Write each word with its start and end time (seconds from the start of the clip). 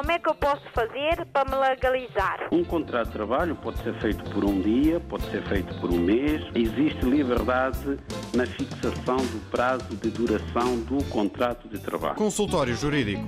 como 0.00 0.12
é 0.12 0.18
que 0.18 0.30
eu 0.30 0.34
posso 0.34 0.62
fazer 0.74 1.26
para 1.26 1.44
me 1.44 1.56
legalizar? 1.56 2.48
Um 2.50 2.64
contrato 2.64 3.08
de 3.08 3.12
trabalho 3.12 3.54
pode 3.56 3.82
ser 3.82 3.92
feito 4.00 4.30
por 4.30 4.46
um 4.46 4.58
dia, 4.58 4.98
pode 4.98 5.30
ser 5.30 5.42
feito 5.42 5.78
por 5.78 5.92
um 5.92 5.98
mês. 5.98 6.42
Existe 6.54 7.04
liberdade 7.04 7.98
na 8.34 8.46
fixação 8.46 9.18
do 9.18 9.50
prazo 9.50 9.94
de 9.96 10.08
duração 10.08 10.80
do 10.84 11.04
contrato 11.10 11.68
de 11.68 11.78
trabalho. 11.78 12.14
Consultório 12.14 12.74
Jurídico. 12.74 13.22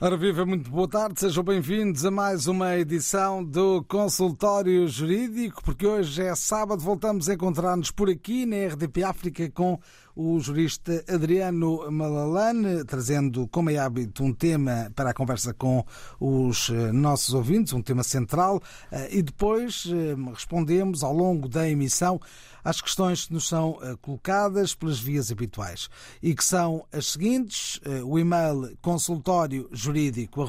Ora 0.00 0.16
viva, 0.16 0.46
muito 0.46 0.70
boa 0.70 0.86
tarde, 0.86 1.18
sejam 1.18 1.42
bem-vindos 1.42 2.04
a 2.04 2.10
mais 2.12 2.46
uma 2.46 2.76
edição 2.76 3.42
do 3.42 3.82
Consultório 3.82 4.86
Jurídico, 4.86 5.60
porque 5.64 5.84
hoje 5.84 6.22
é 6.22 6.36
sábado, 6.36 6.80
voltamos 6.80 7.28
a 7.28 7.34
encontrar-nos 7.34 7.90
por 7.90 8.08
aqui 8.08 8.46
na 8.46 8.68
RDP 8.68 9.02
África 9.02 9.50
com 9.50 9.76
o 10.18 10.40
jurista 10.40 11.04
Adriano 11.06 11.88
Malalane, 11.92 12.84
trazendo, 12.84 13.46
como 13.46 13.70
é 13.70 13.78
hábito, 13.78 14.24
um 14.24 14.32
tema 14.32 14.90
para 14.96 15.10
a 15.10 15.14
conversa 15.14 15.54
com 15.54 15.84
os 16.18 16.70
eh, 16.70 16.90
nossos 16.90 17.32
ouvintes, 17.34 17.72
um 17.72 17.80
tema 17.80 18.02
central, 18.02 18.60
eh, 18.90 19.18
e 19.18 19.22
depois 19.22 19.86
eh, 19.86 20.16
respondemos 20.34 21.04
ao 21.04 21.12
longo 21.14 21.48
da 21.48 21.70
emissão 21.70 22.20
às 22.64 22.80
questões 22.80 23.26
que 23.26 23.32
nos 23.32 23.46
são 23.46 23.78
colocadas 24.02 24.74
pelas 24.74 24.98
vias 24.98 25.30
habituais 25.30 25.88
e 26.20 26.34
que 26.34 26.44
são 26.44 26.84
as 26.92 27.12
seguintes: 27.12 27.80
o 28.04 28.18
e-mail 28.18 28.76
consultório 28.82 29.68
jurídico 29.72 30.44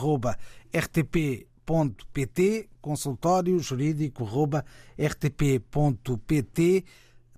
rtp.pt, 0.74 1.48
consultório 2.82 3.60
jurídico 3.60 4.28
rtp.pt 4.98 6.84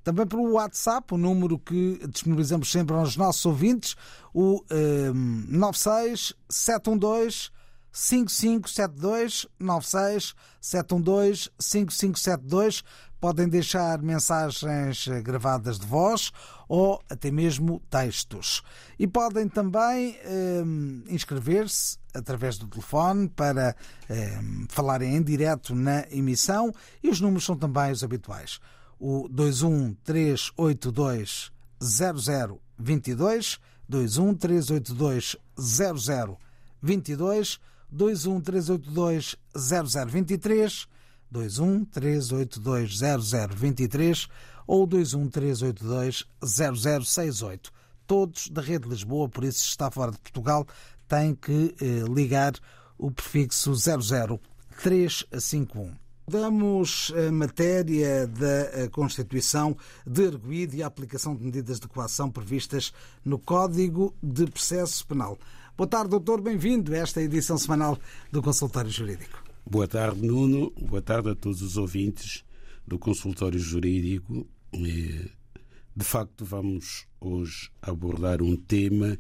também 0.04 0.26
pelo 0.26 0.54
WhatsApp, 0.54 1.14
o 1.14 1.18
número 1.18 1.60
que 1.60 2.00
disponibilizamos 2.08 2.72
sempre 2.72 2.96
aos 2.96 3.16
nossos 3.16 3.46
ouvintes, 3.46 3.96
o 4.34 4.64
um, 4.72 5.46
96 5.48 6.34
712 6.50 7.50
5572 7.91 9.48
96 9.60 10.34
712 10.60 11.49
5572 11.60 12.84
podem 13.20 13.48
deixar 13.48 14.02
mensagens 14.02 15.07
gravadas 15.22 15.77
de 15.77 15.85
voz 15.85 16.32
ou 16.68 16.99
até 17.07 17.29
mesmo 17.29 17.79
textos. 17.90 18.63
E 18.98 19.05
podem 19.05 19.48
também 19.48 20.18
um, 20.66 21.04
inscrever-se 21.07 21.99
através 22.16 22.57
do 22.57 22.68
telefone 22.68 23.29
para 23.29 23.76
um, 24.10 24.66
falarem 24.70 25.16
em 25.16 25.22
direto 25.22 25.76
na 25.76 26.05
emissão. 26.10 26.74
E 27.04 27.10
os 27.10 27.22
números 27.22 27.46
são 27.46 27.55
também 27.55 27.91
os 27.91 28.04
habituais 28.04 28.60
o 29.02 29.27
21382 29.27 31.52
0022 31.82 33.60
21382 33.90 35.35
0022 35.60 37.60
21382 37.91 39.35
0023 39.57 40.88
21382 41.32 42.99
0023 42.99 44.27
ou 44.68 44.85
21382 44.85 46.27
0068. 46.46 47.72
Todos 48.05 48.49
da 48.49 48.62
Rede 48.62 48.88
Lisboa, 48.88 49.27
por 49.27 49.44
isso 49.44 49.66
está 49.66 49.90
fora 49.90 50.12
de 50.12 50.20
Portugal, 50.20 50.68
tem 51.07 51.34
que 51.34 51.74
eh, 51.82 52.04
ligar 52.13 52.54
o 52.98 53.10
prefixo 53.10 53.74
00351. 53.74 56.01
Damos 56.32 57.12
a 57.27 57.29
matéria 57.29 58.26
da 58.26 58.87
constituição 58.90 59.76
de 60.07 60.27
arguído 60.27 60.77
e 60.77 60.82
a 60.82 60.88
aplicação 60.88 61.35
de 61.35 61.43
medidas 61.43 61.77
de 61.77 61.90
coação 61.90 62.32
previstas 62.32 62.93
no 63.26 63.38
Código 63.38 64.16
de 64.23 64.46
Processo 64.46 65.06
Penal. 65.06 65.38
Boa 65.75 65.90
tarde, 65.90 66.12
doutor. 66.12 66.40
Bem-vindo 66.40 66.94
a 66.94 67.00
esta 67.00 67.22
edição 67.22 67.57
semanal 67.57 68.00
do 68.31 68.41
Consultório 68.41 68.90
Jurídico. 68.90 69.44
Boa 69.69 69.90
tarde, 69.90 70.25
Nuno. 70.25 70.72
Boa 70.79 71.01
tarde 71.01 71.31
a 71.31 71.35
todos 71.35 71.62
os 71.62 71.75
ouvintes 71.75 72.45
do 72.88 72.97
Consultório 72.97 73.59
Jurídico. 73.59 74.47
De 74.72 76.06
facto, 76.06 76.45
vamos 76.45 77.07
hoje 77.19 77.69
abordar 77.81 78.41
um 78.41 78.56
tema 78.56 79.19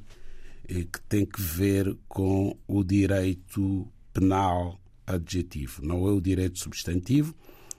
eh, 0.65 0.85
que 0.85 1.01
tem 1.09 1.25
que 1.25 1.41
ver 1.41 1.93
com 2.07 2.57
o 2.65 2.85
direito 2.85 3.85
penal 4.13 4.80
adjetivo, 5.15 5.85
não 5.85 6.07
é 6.07 6.11
o 6.11 6.21
direito 6.21 6.59
substantivo. 6.59 7.35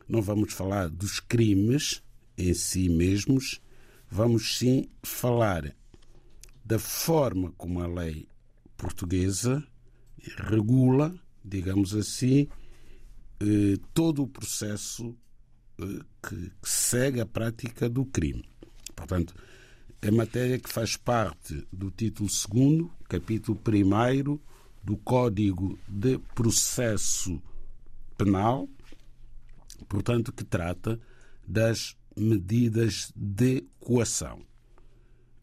Não 0.08 0.20
vamos 0.20 0.52
falar 0.52 0.88
dos 0.88 1.20
crimes 1.20 2.02
em 2.36 2.52
si 2.54 2.88
mesmos, 2.88 3.60
vamos 4.10 4.58
sim 4.58 4.88
falar 5.02 5.74
da 6.64 6.78
forma 6.78 7.52
como 7.56 7.80
a 7.80 7.86
lei 7.86 8.26
portuguesa 8.76 9.64
regula, 10.36 11.14
digamos 11.44 11.94
assim, 11.94 12.48
eh, 13.40 13.76
todo 13.92 14.22
o 14.22 14.28
processo 14.28 15.16
eh, 15.80 16.00
que 16.22 16.52
segue 16.62 17.20
a 17.20 17.26
prática 17.26 17.88
do 17.88 18.04
crime. 18.04 18.44
Portanto, 18.94 19.34
é 20.00 20.10
matéria 20.10 20.58
que 20.58 20.68
faz 20.68 20.96
parte 20.96 21.66
do 21.72 21.90
título 21.90 22.28
2, 22.28 22.90
capítulo 23.08 23.58
1 23.58 24.40
do 24.82 24.96
Código 24.96 25.78
de 25.88 26.18
Processo 26.34 27.40
Penal, 28.16 28.68
portanto, 29.88 30.32
que 30.32 30.44
trata 30.44 30.98
das 31.46 31.96
medidas 32.16 33.12
de 33.14 33.64
coação. 33.80 34.42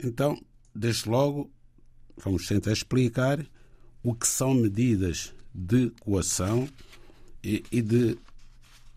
Então, 0.01 0.39
desde 0.73 1.09
logo, 1.09 1.51
vamos 2.17 2.47
tentar 2.47 2.71
explicar 2.71 3.45
o 4.03 4.13
que 4.13 4.27
são 4.27 4.53
medidas 4.53 5.33
de 5.53 5.89
coação 6.01 6.69
e, 7.43 7.63
e 7.71 7.81
de 7.81 8.17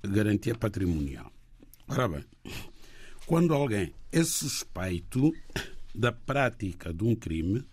garantia 0.02 0.54
patrimonial. 0.54 1.32
Ora 1.88 2.08
bem, 2.08 2.24
quando 3.26 3.54
alguém 3.54 3.92
é 4.10 4.22
suspeito 4.24 5.32
da 5.94 6.12
prática 6.12 6.92
de 6.92 7.04
um 7.04 7.14
crime, 7.14 7.64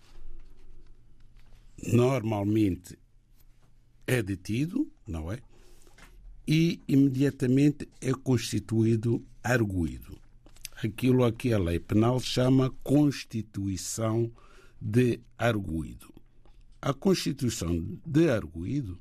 normalmente 1.86 2.98
é 4.06 4.22
detido, 4.22 4.90
não 5.06 5.30
é? 5.30 5.38
E 6.46 6.80
imediatamente 6.88 7.88
é 8.00 8.12
constituído 8.12 9.24
arguído. 9.42 10.18
Aquilo 10.82 11.24
a 11.24 11.32
que 11.32 11.52
a 11.52 11.58
lei 11.58 11.78
penal 11.78 12.18
chama 12.18 12.74
constituição 12.82 14.32
de 14.80 15.20
arguído. 15.36 16.12
A 16.80 16.94
constituição 16.94 18.00
de 18.04 18.30
arguído 18.30 18.98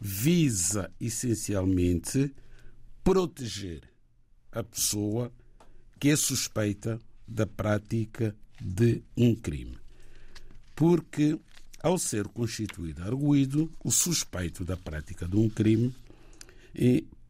visa 0.00 0.90
essencialmente 0.98 2.34
proteger 3.04 3.82
a 4.50 4.62
pessoa 4.62 5.30
que 5.98 6.08
é 6.08 6.16
suspeita 6.16 6.98
da 7.28 7.46
prática 7.46 8.34
de 8.60 9.02
um 9.16 9.34
crime. 9.34 9.78
Porque 10.74 11.38
ao 11.82 11.98
ser 11.98 12.28
constituído 12.28 13.02
arguído, 13.02 13.70
o 13.82 13.90
suspeito 13.90 14.64
da 14.64 14.76
prática 14.76 15.26
de 15.26 15.36
um 15.36 15.48
crime 15.48 15.94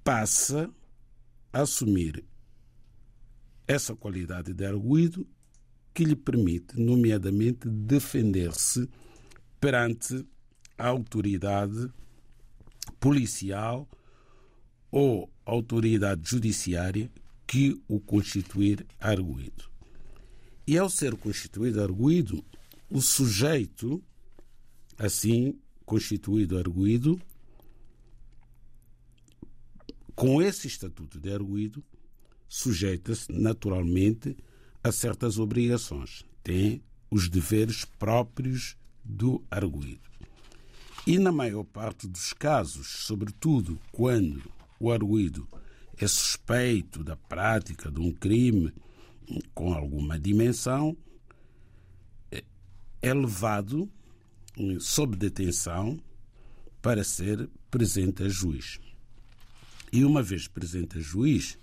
passa 0.03 0.69
a 1.53 1.61
assumir 1.63 2.25
essa 3.67 3.95
qualidade 3.95 4.53
de 4.53 4.67
arguído 4.67 5.27
que 5.95 6.05
lhe 6.05 6.17
permite, 6.17 6.79
nomeadamente, 6.79 7.69
defender-se 7.69 8.89
perante 9.61 10.27
a 10.77 10.89
autoridade 10.89 11.89
policial 12.99 13.89
ou 14.91 15.31
autoridade 15.45 16.29
judiciária 16.29 17.11
que 17.47 17.81
o 17.87 18.01
constituir 18.01 18.87
arguído. 18.99 19.71
E 20.67 20.79
ao 20.79 20.89
ser 20.89 21.17
constituído 21.17 21.83
arguído, 21.83 22.45
o 22.89 23.01
sujeito 23.01 24.03
assim 25.01 25.59
constituído 25.87 26.59
arguído, 26.59 27.19
com 30.15 30.43
esse 30.43 30.69
estatuto 30.69 31.19
de 31.19 31.33
arguído, 31.33 31.83
sujeita-se 32.47 33.33
naturalmente 33.33 34.37
a 34.85 34.93
certas 34.93 35.39
obrigações. 35.39 36.23
Tem 36.45 36.83
os 37.11 37.31
deveres 37.31 37.87
próprios 37.87 38.77
do 39.03 39.43
arguído. 39.51 40.11
E 41.07 41.19
na 41.19 41.33
maior 41.33 41.65
parte 41.65 42.07
dos 42.07 42.35
casos, 42.35 42.87
sobretudo 43.07 43.81
quando 43.91 44.53
o 44.79 44.93
arguído 44.93 45.49
é 45.97 46.07
suspeito 46.07 47.03
da 47.03 47.17
prática 47.17 47.91
de 47.91 48.01
um 48.01 48.13
crime 48.13 48.71
com 49.55 49.73
alguma 49.73 50.19
dimensão, 50.19 50.95
é 53.01 53.15
levado 53.15 53.91
sob 54.79 55.17
detenção 55.17 55.99
para 56.83 57.05
ser 57.05 57.49
presente 57.71 58.23
a 58.23 58.29
juiz. 58.29 58.79
E 59.93 60.05
uma 60.05 60.23
vez 60.23 60.47
presente 60.47 60.99
a 60.99 61.01
juiz, 61.01 61.59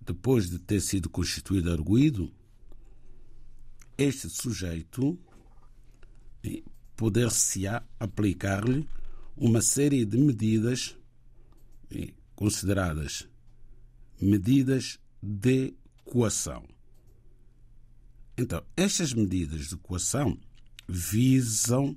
depois 0.00 0.50
de 0.50 0.58
ter 0.58 0.80
sido 0.80 1.08
constituído 1.08 1.70
arguído, 1.70 2.32
este 3.96 4.28
sujeito 4.28 5.18
poder-se-á 6.96 7.82
aplicar-lhe 7.98 8.88
uma 9.36 9.60
série 9.60 10.04
de 10.04 10.18
medidas 10.18 10.96
consideradas 12.34 13.28
medidas 14.20 14.98
de 15.22 15.74
coação. 16.04 16.64
Então, 18.36 18.64
estas 18.76 19.12
medidas 19.12 19.68
de 19.68 19.76
coação 19.76 20.38
visam, 20.88 21.96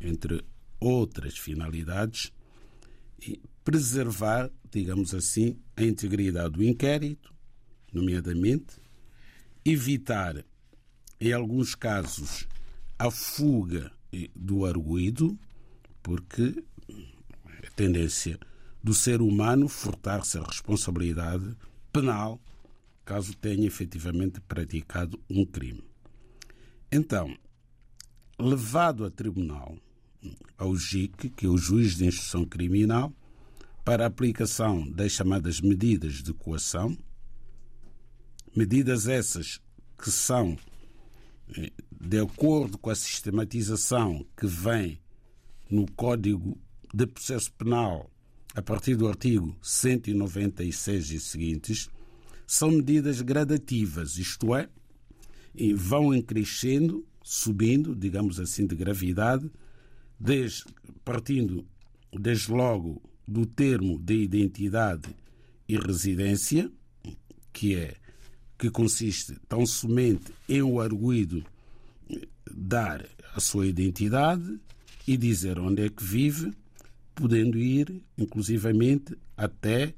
entre 0.00 0.44
outras 0.78 1.36
finalidades, 1.36 2.32
preservar, 3.64 4.50
digamos 4.70 5.12
assim, 5.12 5.58
a 5.76 5.82
integridade 5.82 6.50
do 6.50 6.62
inquérito, 6.62 7.34
nomeadamente, 7.92 8.76
evitar, 9.64 10.44
em 11.20 11.32
alguns 11.32 11.74
casos, 11.74 12.46
a 12.98 13.10
fuga 13.10 13.90
do 14.34 14.64
arguído, 14.64 15.36
porque 16.02 16.64
a 17.66 17.70
tendência 17.74 18.38
do 18.82 18.94
ser 18.94 19.20
humano 19.20 19.68
furtar-se 19.68 20.38
a 20.38 20.44
responsabilidade 20.44 21.56
penal 21.92 22.40
caso 23.04 23.34
tenha 23.36 23.66
efetivamente 23.66 24.40
praticado 24.42 25.18
um 25.28 25.44
crime. 25.44 25.82
Então, 26.90 27.36
levado 28.38 29.04
a 29.04 29.10
tribunal, 29.10 29.76
ao 30.58 30.74
JIC, 30.76 31.30
que 31.30 31.46
é 31.46 31.48
o 31.48 31.56
juiz 31.56 31.96
de 31.96 32.06
instrução 32.06 32.44
criminal, 32.44 33.12
para 33.84 34.04
a 34.04 34.08
aplicação 34.08 34.90
das 34.90 35.12
chamadas 35.12 35.60
medidas 35.60 36.22
de 36.22 36.32
coação, 36.32 36.96
medidas 38.54 39.06
essas 39.06 39.60
que 39.98 40.10
são 40.10 40.56
eh, 41.56 41.72
de 41.90 42.18
acordo 42.18 42.76
com 42.78 42.90
a 42.90 42.94
sistematização 42.94 44.26
que 44.36 44.46
vem 44.46 45.00
no 45.70 45.90
Código 45.92 46.58
de 46.92 47.06
Processo 47.06 47.52
Penal 47.52 48.10
a 48.56 48.62
partir 48.62 48.96
do 48.96 49.06
artigo 49.06 49.54
196 49.60 51.10
e 51.10 51.20
seguintes, 51.20 51.90
são 52.46 52.70
medidas 52.70 53.20
gradativas, 53.20 54.16
isto 54.16 54.54
é, 54.54 54.66
vão 55.74 56.18
crescendo, 56.22 57.06
subindo, 57.28 57.92
digamos 57.92 58.38
assim, 58.38 58.68
de 58.68 58.76
gravidade, 58.76 59.50
desde, 60.18 60.64
partindo 61.04 61.66
desde 62.16 62.52
logo 62.52 63.02
do 63.26 63.44
termo 63.44 63.98
de 63.98 64.14
identidade 64.14 65.12
e 65.68 65.76
residência, 65.76 66.70
que 67.52 67.74
é 67.74 67.96
que 68.56 68.70
consiste 68.70 69.36
tão 69.48 69.66
somente 69.66 70.32
em 70.48 70.62
o 70.62 70.80
arguído 70.80 71.44
dar 72.48 73.04
a 73.34 73.40
sua 73.40 73.66
identidade 73.66 74.60
e 75.04 75.16
dizer 75.16 75.58
onde 75.58 75.84
é 75.84 75.88
que 75.88 76.04
vive, 76.04 76.52
podendo 77.12 77.58
ir, 77.58 78.04
inclusivamente, 78.16 79.18
até 79.36 79.92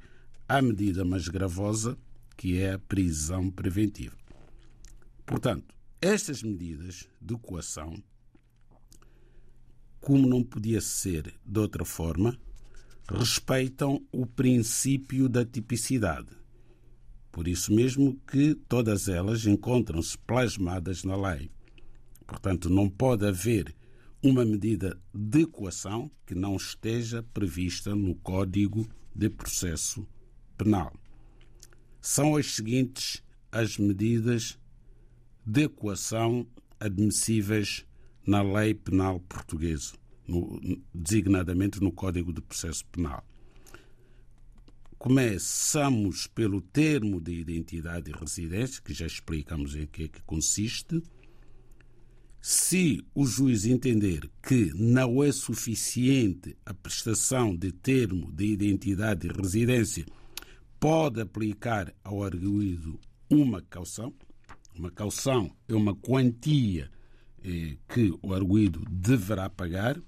à 0.49 0.63
medida 0.63 1.05
mais 1.05 1.29
gravosa, 1.29 1.95
que 2.39 2.57
é 2.57 2.73
a 2.73 2.79
prisão 2.79 3.51
preventiva. 3.51 4.17
Portanto, 5.27 5.78
estas 6.00 6.43
medidas 6.43 7.09
de 7.21 7.37
coação, 7.37 8.00
como 10.00 10.29
não 10.29 10.45
podia 10.45 10.81
ser 10.81 11.35
de 11.45 11.59
outra 11.59 11.85
forma, 11.85 12.39
respeitam 13.09 14.06
o 14.12 14.25
princípio 14.25 15.29
da 15.29 15.45
tipicidade. 15.45 16.29
Por 17.33 17.49
isso 17.49 17.73
mesmo 17.73 18.17
que 18.27 18.55
todas 18.55 19.09
elas 19.09 19.45
encontram-se 19.45 20.17
plasmadas 20.19 21.03
na 21.03 21.17
lei. 21.17 21.50
Portanto, 22.27 22.71
não 22.71 22.89
pode 22.89 23.27
haver 23.27 23.75
uma 24.23 24.44
medida 24.44 25.01
de 25.15 25.47
coação 25.47 26.11
que 26.27 26.35
não 26.35 26.56
esteja 26.56 27.23
prevista 27.35 27.94
no 27.94 28.15
Código 28.17 28.89
de 29.15 29.29
Processo 29.29 30.06
Penal. 30.56 30.93
São 32.01 32.37
as 32.37 32.55
seguintes 32.55 33.23
as 33.51 33.79
medidas 33.79 34.59
de 35.49 35.67
coação 35.67 36.47
admissíveis 36.79 37.87
na 38.27 38.43
lei 38.43 38.75
penal 38.75 39.19
portuguesa, 39.21 39.95
no, 40.27 40.61
designadamente 40.95 41.81
no 41.81 41.91
Código 41.91 42.35
de 42.35 42.43
Processo 42.43 42.85
Penal. 42.93 43.25
Começamos 44.99 46.27
pelo 46.27 46.61
termo 46.61 47.19
de 47.19 47.33
identidade 47.33 48.11
e 48.11 48.15
residência, 48.15 48.83
que 48.83 48.93
já 48.93 49.06
explicamos 49.06 49.75
em 49.75 49.87
que 49.87 50.05
é 50.05 50.09
que 50.09 50.21
consiste 50.25 51.03
se 52.43 53.03
o 53.15 53.25
juiz 53.25 53.65
entender 53.65 54.31
que 54.47 54.71
não 54.75 55.25
é 55.25 55.33
suficiente 55.33 56.59
a 56.67 56.75
prestação 56.75 57.56
de 57.56 57.73
termo 57.73 58.31
de 58.33 58.44
identidade 58.44 59.27
e 59.27 59.33
residência, 59.33 60.05
pode 60.79 61.23
aplicar 61.23 61.91
ao 62.05 62.23
arguído 62.23 63.01
uma 63.31 63.62
caução. 63.62 64.12
Uma 64.79 64.91
caução 64.91 65.51
é 65.67 65.75
uma 65.75 65.95
quantia 65.95 66.89
eh, 67.43 67.77
que 67.89 68.17
o 68.23 68.33
arguído 68.33 68.85
deverá 68.89 69.51
pagar. 69.51 70.01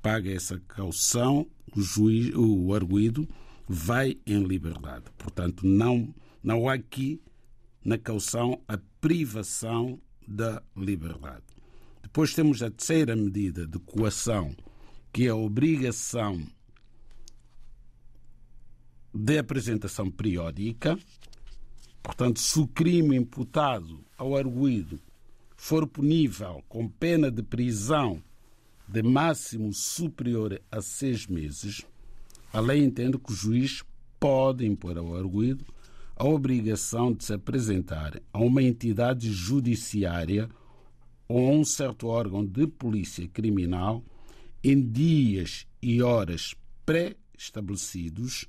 Paga 0.00 0.32
essa 0.32 0.58
caução, 0.60 1.46
o, 1.76 1.80
juiz, 1.82 2.34
o 2.34 2.72
arguído 2.72 3.28
vai 3.68 4.16
em 4.26 4.42
liberdade. 4.42 5.04
Portanto, 5.18 5.66
não, 5.66 6.14
não 6.42 6.68
há 6.68 6.74
aqui 6.74 7.20
na 7.84 7.98
caução 7.98 8.62
a 8.66 8.78
privação 9.00 10.00
da 10.26 10.62
liberdade. 10.76 11.44
Depois 12.02 12.34
temos 12.34 12.62
a 12.62 12.70
terceira 12.70 13.14
medida 13.14 13.66
de 13.66 13.78
coação, 13.80 14.56
que 15.12 15.26
é 15.26 15.28
a 15.28 15.36
obrigação 15.36 16.42
de 19.12 19.38
apresentação 19.38 20.10
periódica. 20.10 20.98
Portanto, 22.06 22.38
se 22.38 22.60
o 22.60 22.68
crime 22.68 23.16
imputado 23.16 23.98
ao 24.16 24.36
arguído 24.36 25.00
for 25.56 25.88
punível 25.88 26.62
com 26.68 26.88
pena 26.88 27.32
de 27.32 27.42
prisão 27.42 28.22
de 28.86 29.02
máximo 29.02 29.72
superior 29.72 30.62
a 30.70 30.80
seis 30.80 31.26
meses, 31.26 31.84
a 32.52 32.60
lei 32.60 32.84
entende 32.84 33.18
que 33.18 33.32
o 33.32 33.34
juiz 33.34 33.82
pode 34.20 34.64
impor 34.64 34.96
ao 34.96 35.16
arguído 35.16 35.66
a 36.14 36.24
obrigação 36.24 37.12
de 37.12 37.24
se 37.24 37.34
apresentar 37.34 38.22
a 38.32 38.38
uma 38.38 38.62
entidade 38.62 39.28
judiciária 39.32 40.48
ou 41.28 41.48
a 41.48 41.50
um 41.50 41.64
certo 41.64 42.06
órgão 42.06 42.46
de 42.46 42.68
polícia 42.68 43.26
criminal 43.26 44.04
em 44.62 44.80
dias 44.80 45.66
e 45.82 46.00
horas 46.00 46.54
pré-estabelecidos, 46.86 48.46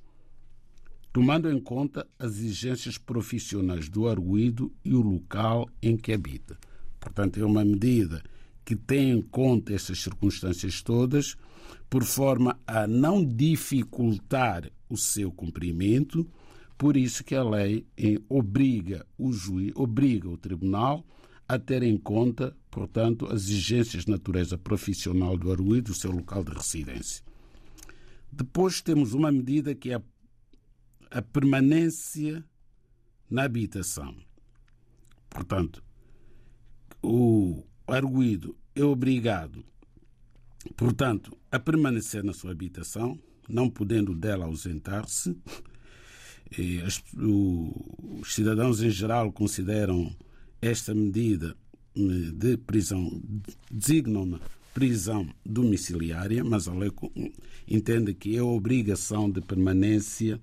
tomando 1.12 1.50
em 1.52 1.60
conta 1.60 2.08
as 2.20 2.38
exigências 2.38 2.98
profissionais 2.98 3.90
do 3.90 4.08
arguído 4.08 4.72
e 4.84 4.94
o 4.94 5.02
local 5.02 5.70
em 5.82 5.98
que 5.98 6.14
habita. 6.14 6.58
Portanto, 7.00 7.40
é 7.40 7.46
uma 7.46 7.64
medida 7.64 8.24
que 8.64 8.76
tem 8.76 9.12
em 9.12 9.22
conta 9.22 9.74
essas 9.74 10.00
circunstâncias 10.02 10.82
todas, 10.82 11.36
por 11.90 12.04
forma 12.04 12.60
a 12.68 12.86
não 12.86 13.24
dificultar 13.24 14.70
o 14.90 14.98
seu 14.98 15.32
cumprimento. 15.32 16.30
Por 16.78 16.98
isso 16.98 17.24
que 17.24 17.34
a 17.34 17.44
lei 17.44 17.86
obriga 18.28 19.06
o 19.18 19.32
juiz, 19.32 19.72
obriga 19.76 20.30
o 20.30 20.38
tribunal 20.38 21.06
a 21.48 21.58
ter 21.58 21.82
em 21.82 21.98
conta, 21.98 22.56
portanto, 22.70 23.26
as 23.28 23.44
exigências 23.44 24.04
de 24.04 24.12
natureza 24.12 24.58
profissional 24.58 25.38
do 25.38 25.50
arguído, 25.50 25.92
o 25.92 25.96
seu 25.96 26.12
local 26.12 26.44
de 26.44 26.52
residência. 26.52 27.24
Depois 28.30 28.82
temos 28.82 29.14
uma 29.14 29.32
medida 29.32 29.74
que 29.74 29.92
é 29.92 29.96
a, 29.96 30.02
a 31.12 31.22
permanência 31.22 32.44
na 33.30 33.44
habitação. 33.44 34.16
Portanto, 35.30 35.84
o 37.02 37.64
arguído 37.88 38.56
é 38.76 38.84
obrigado, 38.84 39.64
portanto, 40.76 41.38
a 41.52 41.60
permanecer 41.60 42.24
na 42.24 42.34
sua 42.34 42.52
habitação, 42.52 43.20
não 43.48 43.70
podendo 43.70 44.14
dela 44.16 44.46
ausentar-se. 44.46 45.38
Os 48.22 48.34
cidadãos 48.34 48.82
em 48.82 48.90
geral 48.90 49.32
consideram 49.32 50.16
esta 50.62 50.94
medida 50.96 51.56
eh, 51.96 52.32
de 52.34 52.58
prisão, 52.58 53.22
designam 53.70 54.40
prisão 54.74 55.28
domiciliária, 55.44 56.44
mas 56.44 56.68
a 56.68 56.74
lei 56.74 56.92
entende 57.68 58.14
que 58.14 58.38
é 58.38 58.44
obrigação 58.44 59.30
de 59.30 59.42
permanência 59.42 60.40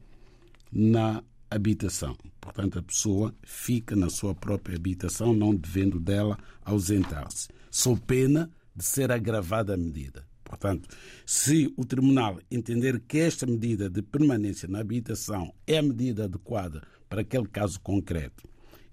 na 0.74 1.22
habitação. 1.50 2.16
Portanto, 2.40 2.78
a 2.78 2.82
pessoa 2.82 3.34
fica 3.42 3.94
na 3.94 4.10
sua 4.10 4.34
própria 4.34 4.76
habitação, 4.76 5.32
não 5.32 5.54
devendo 5.54 6.00
dela 6.00 6.36
ausentar-se, 6.64 7.48
sob 7.70 8.00
pena 8.00 8.50
de 8.74 8.84
ser 8.84 9.12
agravada 9.12 9.74
a 9.74 9.76
medida. 9.76 10.26
Portanto, 10.42 10.88
se 11.24 11.72
o 11.76 11.84
tribunal 11.84 12.40
entender 12.50 13.00
que 13.00 13.18
esta 13.18 13.46
medida 13.46 13.88
de 13.88 14.02
permanência 14.02 14.68
na 14.68 14.80
habitação 14.80 15.54
é 15.66 15.78
a 15.78 15.82
medida 15.82 16.24
adequada 16.24 16.82
para 17.08 17.22
aquele 17.22 17.46
caso 17.46 17.80
concreto 17.80 18.48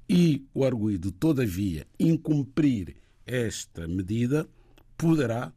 e 0.08 0.46
o 0.54 0.64
arguído, 0.64 1.12
todavia, 1.12 1.88
incumprir 2.00 2.96
esta 3.26 3.88
medida, 3.88 4.48
poderá 4.98 5.54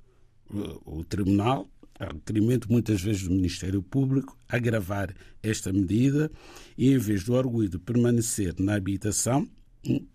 o 0.84 1.02
tribunal 1.04 1.68
a 1.98 2.06
requerimento 2.06 2.70
muitas 2.70 3.00
vezes 3.00 3.22
do 3.22 3.34
Ministério 3.34 3.82
Público, 3.82 4.36
agravar 4.48 5.14
esta 5.42 5.72
medida 5.72 6.30
e, 6.76 6.92
em 6.92 6.98
vez 6.98 7.24
do 7.24 7.36
arguído 7.36 7.78
permanecer 7.78 8.54
na 8.58 8.74
habitação, 8.74 9.48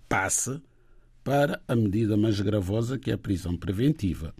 passa 0.07 0.62
para 1.24 1.62
a 1.67 1.75
medida 1.75 2.17
mais 2.17 2.39
gravosa, 2.41 2.98
que 2.98 3.12
é 3.12 3.13
a 3.13 3.17
prisão 3.17 3.55
preventiva. 3.55 4.33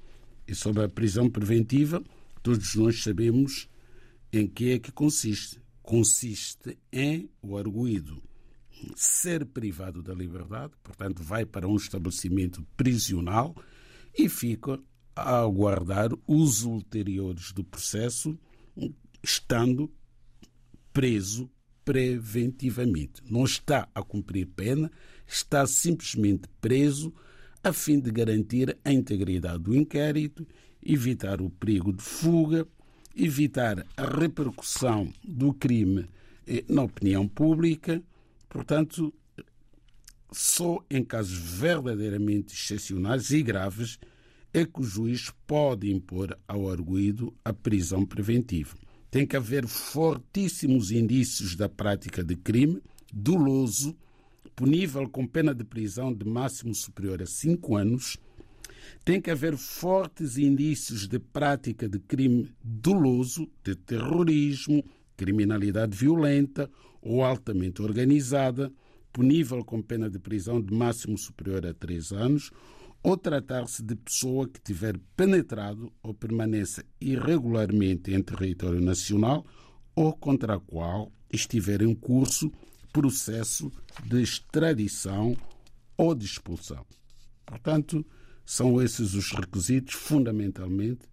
E 0.48 0.55
sobre 0.55 0.84
a 0.84 0.89
prisão 0.89 1.29
preventiva, 1.29 2.03
todos 2.41 2.75
nós 2.75 3.03
sabemos 3.03 3.69
em 4.34 4.48
que 4.48 4.72
é 4.72 4.79
que 4.79 4.91
consiste. 4.91 5.62
Consiste 5.81 6.77
em 6.91 7.29
o 7.41 7.58
arguído 7.58 8.22
ser 8.96 9.46
privado 9.46 10.01
da 10.01 10.13
liberdade, 10.13 10.74
portanto, 10.84 11.24
vai 11.24 11.46
para 11.46 11.67
um 11.67 11.75
estabelecimento 11.75 12.65
prisional 12.77 13.55
e 14.17 14.29
fica 14.29 14.79
a 15.16 15.39
aguardar 15.39 16.10
os 16.28 16.63
ulteriores 16.63 17.51
do 17.51 17.63
processo, 17.63 18.38
estando 19.24 19.92
preso 20.94 21.50
preventivamente. 21.84 23.22
Não 23.30 23.44
está 23.44 23.88
a 23.96 24.04
cumprir 24.04 24.48
pena, 24.48 24.92
está 25.28 25.66
simplesmente 25.66 26.48
preso 26.62 27.13
a 27.63 27.74
fim 27.74 28.00
de 28.00 28.12
garantir 28.12 28.78
a 28.86 28.92
integridade 28.92 29.63
do 29.63 29.75
inquérito, 29.75 30.48
evitar 30.82 31.42
o 31.42 31.50
perigo 31.50 31.92
de 31.92 32.01
fuga, 32.01 32.68
evitar 33.16 33.86
a 33.98 34.06
repercussão 34.06 35.12
do 35.24 35.54
crime 35.54 36.08
eh, 36.48 36.63
na 36.70 36.84
opinião 36.84 37.28
pública. 37.28 38.01
Portanto, 38.48 39.13
só 40.32 40.84
em 40.89 41.04
casos 41.04 41.38
verdadeiramente 41.38 42.54
excepcionais 42.54 43.32
e 43.32 43.42
graves 43.42 44.00
é 44.53 44.65
que 44.65 44.82
o 44.82 44.84
juiz 44.84 45.32
pode 45.46 45.91
impor 45.91 46.38
ao 46.48 46.70
arguído 46.70 47.34
a 47.44 47.53
prisão 47.53 48.06
preventiva. 48.06 48.75
Tem 49.12 49.25
que 49.25 49.36
haver 49.36 49.68
fortíssimos 49.68 50.91
indícios 50.91 51.56
da 51.56 51.68
prática 51.68 52.24
de 52.24 52.36
crime 52.36 52.82
doloso, 53.12 53.96
punível 54.56 55.08
com 55.10 55.25
pena 55.25 55.53
de 55.53 55.63
prisão 55.63 56.13
de 56.13 56.25
máximo 56.25 56.74
superior 56.75 57.22
a 57.22 57.25
cinco 57.25 57.75
anos. 57.75 58.18
Tem 59.03 59.22
que 59.22 59.32
haver 59.32 59.58
fortes 59.58 60.38
indícios 60.38 61.08
de 61.08 61.20
prática 61.20 61.88
de 61.88 62.00
crime 62.00 62.51
doloso, 62.63 63.48
de 63.63 63.75
terrorismo, 63.75 64.84
criminalidade 65.15 65.96
violenta 65.96 66.70
ou 67.01 67.24
altamente 67.24 67.82
organizada, 67.82 68.72
punível 69.12 69.63
com 69.63 69.82
pena 69.82 70.10
de 70.10 70.20
prisão 70.20 70.62
de 70.62 70.74
máximo 70.74 71.18
superior 71.18 71.65
a 71.65 71.74
três 71.74 72.12
anos, 72.12 72.51
ou 73.01 73.15
tratar-se 73.15 73.82
de 73.82 73.96
pessoa 73.96 74.48
que 74.48 74.62
tiver 74.62 74.98
penetrado 75.15 75.91
ou 76.03 76.13
permaneça 76.13 76.84
irregularmente 77.00 78.13
em 78.13 78.22
território 78.22 78.82
nacional 78.82 79.46
ou 79.96 80.13
contra 80.13 80.56
a 80.56 80.60
qual 80.60 81.12
estiver 81.32 81.82
em 81.82 81.94
curso 81.94 82.51
processo 82.91 83.72
de 84.06 84.22
extradição 84.22 85.36
ou 85.98 86.13
de 86.15 86.25
expulsão. 86.25 86.86
Portanto, 87.46 88.06
são 88.46 88.82
esses 88.82 89.13
os 89.13 89.32
requisitos, 89.32 89.94
fundamentalmente, 89.94 91.08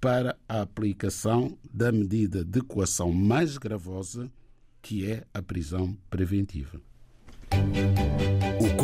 para 0.00 0.38
a 0.48 0.62
aplicação 0.62 1.58
da 1.72 1.92
medida 1.92 2.44
de 2.44 2.60
coação 2.60 3.12
mais 3.12 3.58
gravosa, 3.58 4.30
que 4.80 5.06
é 5.06 5.24
a 5.34 5.42
prisão 5.42 5.96
preventiva. 6.08 6.80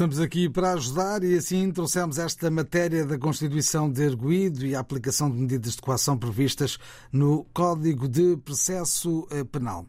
Estamos 0.00 0.18
aqui 0.18 0.48
para 0.48 0.72
ajudar 0.72 1.22
e 1.22 1.36
assim 1.36 1.70
trouxemos 1.70 2.18
esta 2.18 2.50
matéria 2.50 3.04
da 3.04 3.18
constituição 3.18 3.92
de 3.92 4.02
arguído 4.02 4.64
e 4.64 4.74
a 4.74 4.80
aplicação 4.80 5.30
de 5.30 5.36
medidas 5.36 5.76
de 5.76 5.82
coação 5.82 6.16
previstas 6.16 6.78
no 7.12 7.44
Código 7.52 8.08
de 8.08 8.34
Processo 8.38 9.28
eh, 9.30 9.44
Penal. 9.44 9.84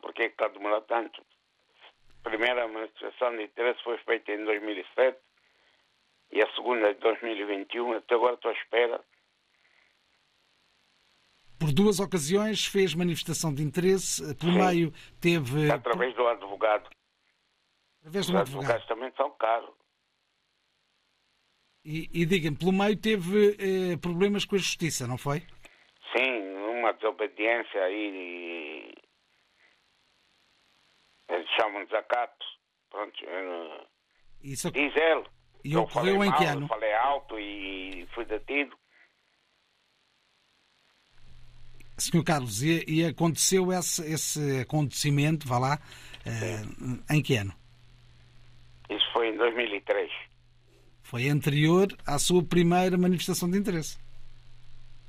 porque 0.01 0.23
é 0.23 0.29
que 0.29 0.35
está 0.35 0.47
a 0.47 0.49
demorar 0.49 0.81
tanto? 0.83 1.23
A 2.25 2.29
primeira 2.31 2.69
manifestação 2.69 3.37
de 3.37 3.45
interesse 3.45 3.83
foi 3.83 3.99
feita 3.99 4.33
em 4.33 4.45
2007 4.45 5.19
e 6.31 6.41
a 6.43 6.55
segunda 6.55 6.95
de 6.95 7.01
2021. 7.01 7.93
Até 7.95 8.15
agora 8.15 8.35
estou 8.35 8.51
à 8.51 8.55
espera. 8.55 9.01
Por 11.59 11.73
duas 11.73 12.01
ocasiões 12.01 12.67
fez 12.67 12.95
manifestação 12.95 13.55
de 13.55 13.63
interesse, 13.63 14.35
pelo 14.37 14.53
Sim. 14.53 14.59
meio 14.59 14.93
teve. 15.21 15.71
Através 15.71 16.15
do 16.15 16.27
advogado. 16.27 16.89
Através 18.01 18.27
do 18.27 18.33
Os 18.35 18.41
advogado. 18.41 18.71
advogados 18.71 18.87
também 18.87 19.13
são 19.17 19.31
caros. 19.33 19.71
E, 21.85 22.09
e 22.13 22.25
diga-me, 22.25 22.57
pelo 22.57 22.73
meio 22.73 22.97
teve 22.97 23.57
eh, 23.59 23.97
problemas 23.97 24.45
com 24.45 24.55
a 24.55 24.59
justiça, 24.59 25.07
não 25.07 25.19
foi? 25.19 25.41
Sim, 26.17 26.53
uma 26.79 26.93
desobediência 26.93 27.83
aí. 27.83 28.93
Eles 31.33 31.49
chamam 31.59 31.85
de 31.85 31.97
acato. 31.97 32.45
Pronto. 32.91 33.17
Isso... 34.43 34.71
Diz 34.71 34.95
ele. 34.95 35.25
E 35.65 35.77
ocorreu 35.77 36.23
em 36.25 36.33
que 36.33 36.45
ano? 36.45 36.67
falei 36.67 36.93
alto 36.95 37.39
e 37.39 38.07
fui 38.15 38.25
detido. 38.25 38.77
Senhor 41.97 42.25
Carlos, 42.25 42.63
e, 42.63 42.85
e 42.89 43.05
aconteceu 43.05 43.73
esse, 43.73 44.03
esse, 44.13 44.61
acontecimento, 44.61 45.47
vá 45.47 45.59
lá, 45.59 45.79
eh, 46.27 47.15
em 47.15 47.23
que 47.23 47.37
ano? 47.37 47.55
Isso 48.91 49.13
foi 49.13 49.29
em 49.29 49.37
2003. 49.37 50.11
Foi 51.03 51.29
anterior 51.29 51.87
à 52.05 52.19
sua 52.19 52.43
primeira 52.43 52.99
manifestação 52.99 53.49
de 53.49 53.59
interesse. 53.59 53.99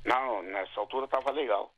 Não, 0.04 0.42
nessa 0.42 0.78
altura 0.78 1.06
estava 1.06 1.32
legal. 1.32 1.74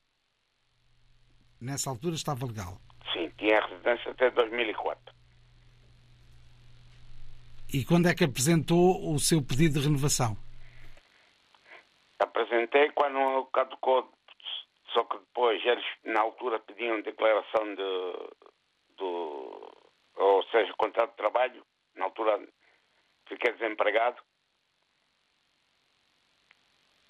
Nessa 1.59 1.88
altura 1.88 2.15
estava 2.15 2.45
legal? 2.45 2.79
Sim, 3.13 3.31
tinha 3.39 3.61
residência 3.61 4.11
até 4.11 4.31
2004. 4.31 5.15
E 7.73 7.85
quando 7.85 8.09
é 8.09 8.15
que 8.15 8.25
apresentou 8.25 9.13
o 9.13 9.19
seu 9.19 9.43
pedido 9.43 9.81
de 9.81 9.87
renovação? 9.87 10.37
Apresentei 12.19 12.91
quando 12.93 13.47
caducou, 13.47 14.11
só 14.93 15.05
que 15.05 15.19
depois 15.19 15.65
eles 15.65 15.85
na 16.05 16.21
altura 16.21 16.59
pediam 16.61 17.01
declaração 17.03 17.75
de, 17.75 18.97
do, 18.97 19.73
ou 20.17 20.43
seja, 20.51 20.73
contrato 20.79 21.11
de 21.11 21.17
trabalho, 21.17 21.63
na 21.97 22.05
altura 22.05 22.41
fiquei 23.29 23.53
desempregado. 23.53 24.23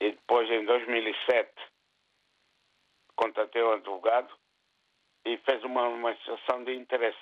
e 0.00 0.10
depois 0.12 0.48
em 0.50 0.64
2007 0.64 1.50
contatei 3.14 3.62
o 3.62 3.72
advogado 3.72 4.32
e 5.26 5.36
fez 5.38 5.62
uma 5.64 5.90
manifestação 5.90 6.64
de 6.64 6.74
interesse. 6.74 7.18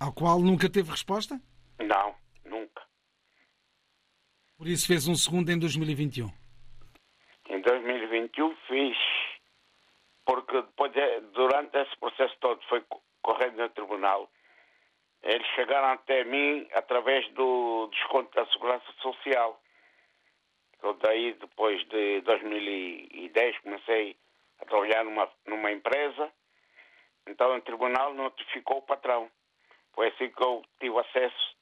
Ao 0.00 0.12
qual 0.12 0.38
nunca 0.40 0.70
teve 0.70 0.90
resposta? 0.90 1.38
Não, 1.78 2.14
nunca. 2.44 2.82
Por 4.56 4.66
isso 4.66 4.86
fez 4.86 5.06
um 5.08 5.14
segundo 5.14 5.50
em 5.50 5.58
2021. 5.58 6.28
Em 7.48 7.60
2021 7.60 8.56
fiz, 8.68 8.96
porque 10.24 10.62
depois, 10.62 10.92
de- 10.92 11.20
durante 11.32 11.76
esse 11.76 11.96
processo 11.98 12.34
todo 12.40 12.62
foi 12.68 12.80
co- 12.82 13.02
correndo 13.22 13.56
no 13.58 13.68
tribunal, 13.70 14.30
eles 15.22 15.46
chegaram 15.54 15.88
até 15.88 16.24
mim 16.24 16.66
através 16.72 17.30
do 17.34 17.88
desconto 17.92 18.34
da 18.34 18.46
Segurança 18.52 18.90
Social. 19.02 19.60
Eu 20.82 20.94
daí, 20.94 21.34
depois 21.34 21.86
de 21.88 22.22
2010, 22.22 23.58
comecei 23.58 24.16
a 24.60 24.64
trabalhar 24.66 25.04
numa, 25.04 25.28
numa 25.46 25.72
empresa, 25.72 26.30
então 27.26 27.56
o 27.56 27.60
tribunal 27.62 28.14
notificou 28.14 28.78
o 28.78 28.82
patrão. 28.82 29.30
Foi 29.94 30.08
assim 30.08 30.30
que 30.30 30.42
eu 30.42 30.62
tive 30.78 30.98
acesso 30.98 31.56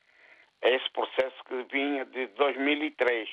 a 0.62 0.68
esse 0.68 0.90
processo 0.92 1.36
que 1.44 1.62
vinha 1.72 2.04
de 2.06 2.26
2003. 2.28 3.28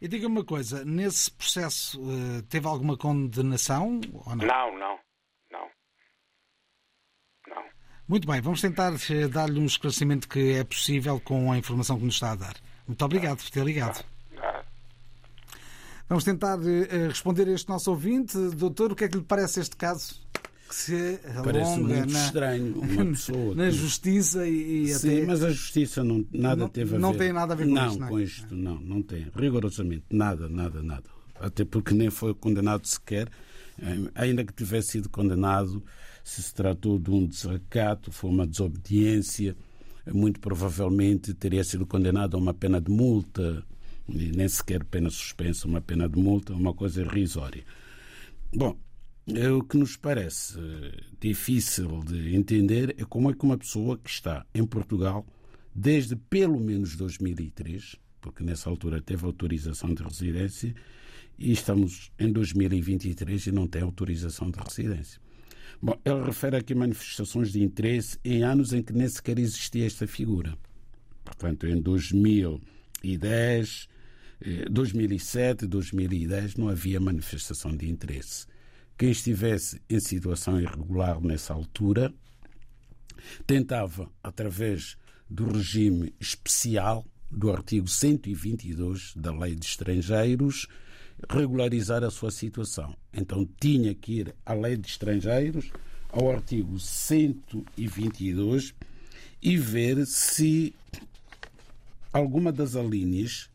E 0.00 0.08
diga-me 0.08 0.38
uma 0.38 0.44
coisa, 0.44 0.84
nesse 0.84 1.30
processo 1.30 2.00
eh, 2.00 2.42
teve 2.50 2.66
alguma 2.66 2.96
condenação 2.96 4.00
ou 4.26 4.34
não? 4.34 4.46
Não, 4.46 4.78
não, 4.78 4.98
não. 5.50 5.70
Não. 7.46 7.64
Muito 8.08 8.26
bem, 8.26 8.40
vamos 8.40 8.62
tentar 8.62 8.92
eh, 8.92 9.28
dar-lhe 9.28 9.60
um 9.60 9.66
esclarecimento 9.66 10.26
que 10.26 10.54
é 10.54 10.64
possível 10.64 11.20
com 11.20 11.52
a 11.52 11.58
informação 11.58 11.98
que 11.98 12.04
nos 12.04 12.14
está 12.14 12.32
a 12.32 12.36
dar. 12.36 12.54
Muito 12.86 13.04
obrigado 13.04 13.38
por 13.38 13.50
ter 13.50 13.62
ligado. 13.62 14.04
Vamos 16.10 16.24
tentar 16.24 16.58
eh, 16.66 17.06
responder 17.08 17.46
a 17.48 17.52
este 17.52 17.68
nosso 17.68 17.88
ouvinte. 17.90 18.36
Doutor, 18.56 18.90
o 18.92 18.96
que 18.96 19.04
é 19.04 19.08
que 19.08 19.16
lhe 19.16 19.22
parece 19.22 19.60
este 19.60 19.76
caso? 19.76 20.16
Que 20.68 20.74
se 20.74 21.18
Parece 21.42 21.78
muito 21.80 22.12
na, 22.12 22.24
estranho 22.24 22.78
uma 22.80 23.06
pessoa. 23.14 23.54
na 23.54 23.70
justiça 23.70 24.46
e, 24.46 24.82
e 24.82 24.94
Sim, 24.94 25.18
até. 25.18 25.26
mas 25.26 25.42
a 25.44 25.50
justiça 25.50 26.02
não, 26.04 26.24
nada 26.32 26.62
Não- 26.62 26.68
teve 26.68 26.96
a 26.96 26.98
não 26.98 27.12
ver. 27.12 27.18
tem 27.18 27.32
nada 27.32 27.54
a 27.54 27.56
ver 27.56 27.66
com 27.68 27.74
não, 27.74 27.86
isto, 27.88 27.98
não 28.00 28.06
é? 28.06 28.10
com 28.10 28.20
isto, 28.20 28.54
não, 28.56 28.80
não 28.80 29.02
tem. 29.02 29.28
Rigorosamente, 29.34 30.04
nada, 30.10 30.48
nada, 30.48 30.82
nada. 30.82 31.04
Até 31.40 31.64
porque 31.64 31.94
nem 31.94 32.10
foi 32.10 32.34
condenado 32.34 32.84
sequer. 32.86 33.28
Ainda 34.14 34.44
que 34.44 34.52
tivesse 34.52 34.88
sido 34.90 35.08
condenado, 35.08 35.82
se 36.24 36.42
se 36.42 36.52
tratou 36.52 36.98
de 36.98 37.10
um 37.10 37.24
desacato, 37.26 38.12
foi 38.12 38.30
uma 38.30 38.46
desobediência, 38.46 39.56
muito 40.12 40.38
provavelmente 40.40 41.32
teria 41.34 41.64
sido 41.64 41.86
condenado 41.86 42.36
a 42.36 42.38
uma 42.38 42.52
pena 42.52 42.80
de 42.80 42.90
multa, 42.90 43.64
e 44.12 44.36
nem 44.36 44.48
sequer 44.48 44.84
pena 44.84 45.10
suspensa, 45.10 45.66
uma 45.66 45.80
pena 45.80 46.08
de 46.08 46.18
multa, 46.18 46.52
uma 46.52 46.74
coisa 46.74 47.02
irrisória. 47.02 47.64
Bom, 48.52 48.76
é 49.34 49.50
o 49.50 49.62
que 49.62 49.76
nos 49.76 49.96
parece 49.96 50.58
eh, 50.58 51.00
difícil 51.20 52.00
de 52.04 52.34
entender 52.34 52.94
é 52.98 53.04
como 53.04 53.30
é 53.30 53.34
que 53.34 53.44
uma 53.44 53.56
pessoa 53.56 53.96
que 53.96 54.10
está 54.10 54.44
em 54.54 54.66
Portugal 54.66 55.24
desde 55.74 56.16
pelo 56.16 56.58
menos 56.58 56.96
2003, 56.96 57.96
porque 58.20 58.42
nessa 58.42 58.68
altura 58.68 59.00
teve 59.00 59.24
autorização 59.24 59.94
de 59.94 60.02
residência, 60.02 60.74
e 61.38 61.52
estamos 61.52 62.10
em 62.18 62.30
2023 62.30 63.46
e 63.46 63.52
não 63.52 63.66
tem 63.66 63.82
autorização 63.82 64.50
de 64.50 64.58
residência. 64.58 65.20
Bom, 65.80 65.98
ele 66.04 66.22
refere 66.22 66.56
aqui 66.56 66.74
manifestações 66.74 67.50
de 67.50 67.62
interesse 67.62 68.18
em 68.22 68.42
anos 68.42 68.74
em 68.74 68.82
que 68.82 68.92
nem 68.92 69.08
sequer 69.08 69.38
existia 69.38 69.86
esta 69.86 70.06
figura. 70.06 70.58
Portanto, 71.24 71.66
em 71.66 71.80
2010, 71.80 73.88
eh, 73.88 73.99
2007, 74.70 75.66
2010 75.66 76.56
não 76.56 76.68
havia 76.68 76.98
manifestação 76.98 77.76
de 77.76 77.88
interesse. 77.88 78.46
Quem 78.96 79.10
estivesse 79.10 79.80
em 79.88 80.00
situação 80.00 80.60
irregular 80.60 81.20
nessa 81.20 81.52
altura 81.52 82.12
tentava, 83.46 84.10
através 84.22 84.96
do 85.28 85.52
regime 85.52 86.14
especial 86.18 87.04
do 87.30 87.52
artigo 87.52 87.86
122 87.86 89.14
da 89.14 89.30
Lei 89.32 89.54
de 89.54 89.64
Estrangeiros, 89.64 90.66
regularizar 91.28 92.02
a 92.02 92.10
sua 92.10 92.30
situação. 92.30 92.96
Então 93.12 93.46
tinha 93.60 93.94
que 93.94 94.20
ir 94.20 94.34
à 94.44 94.54
Lei 94.54 94.76
de 94.76 94.88
Estrangeiros, 94.88 95.70
ao 96.08 96.30
artigo 96.30 96.78
122, 96.78 98.74
e 99.42 99.56
ver 99.56 100.06
se 100.06 100.74
alguma 102.12 102.52
das 102.52 102.74
alíneas 102.74 103.48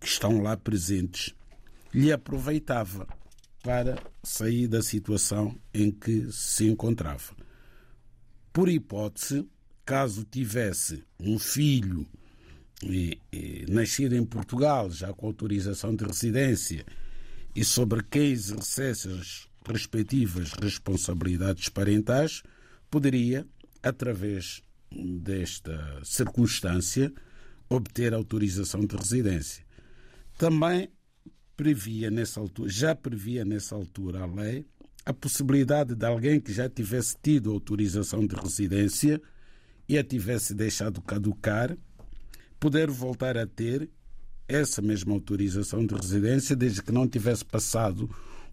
que 0.00 0.06
estão 0.06 0.40
lá 0.40 0.56
presentes 0.56 1.34
lhe 1.92 2.10
aproveitava 2.12 3.06
para 3.62 4.02
sair 4.22 4.66
da 4.66 4.82
situação 4.82 5.56
em 5.72 5.90
que 5.90 6.32
se 6.32 6.66
encontrava. 6.66 7.34
Por 8.52 8.68
hipótese, 8.68 9.46
caso 9.84 10.24
tivesse 10.24 11.04
um 11.18 11.38
filho 11.38 12.06
e, 12.82 13.18
e, 13.32 13.66
nascido 13.68 14.14
em 14.14 14.24
Portugal, 14.24 14.90
já 14.90 15.12
com 15.12 15.26
autorização 15.26 15.94
de 15.94 16.04
residência, 16.04 16.84
e 17.54 17.64
sobre 17.64 18.02
quem 18.02 18.30
exercesse 18.30 19.08
as 19.08 19.48
respectivas 19.66 20.52
responsabilidades 20.52 21.68
parentais, 21.68 22.42
poderia, 22.90 23.46
através 23.82 24.62
desta 24.90 26.00
circunstância, 26.02 27.12
obter 27.68 28.14
autorização 28.14 28.80
de 28.80 28.96
residência. 28.96 29.64
Também 30.40 30.88
previa 31.54 32.10
nessa 32.10 32.40
altura, 32.40 32.70
já 32.70 32.94
previa 32.94 33.44
nessa 33.44 33.74
altura 33.74 34.22
a 34.22 34.26
lei 34.26 34.64
a 35.04 35.12
possibilidade 35.12 35.94
de 35.94 36.06
alguém 36.06 36.40
que 36.40 36.50
já 36.50 36.66
tivesse 36.66 37.14
tido 37.22 37.50
autorização 37.50 38.26
de 38.26 38.34
residência 38.34 39.20
e 39.86 39.98
a 39.98 40.02
tivesse 40.02 40.54
deixado 40.54 41.02
caducar, 41.02 41.76
poder 42.58 42.90
voltar 42.90 43.36
a 43.36 43.46
ter 43.46 43.90
essa 44.48 44.80
mesma 44.80 45.12
autorização 45.12 45.84
de 45.84 45.94
residência 45.94 46.56
desde 46.56 46.82
que 46.82 46.90
não 46.90 47.06
tivesse 47.06 47.44
passado 47.44 48.08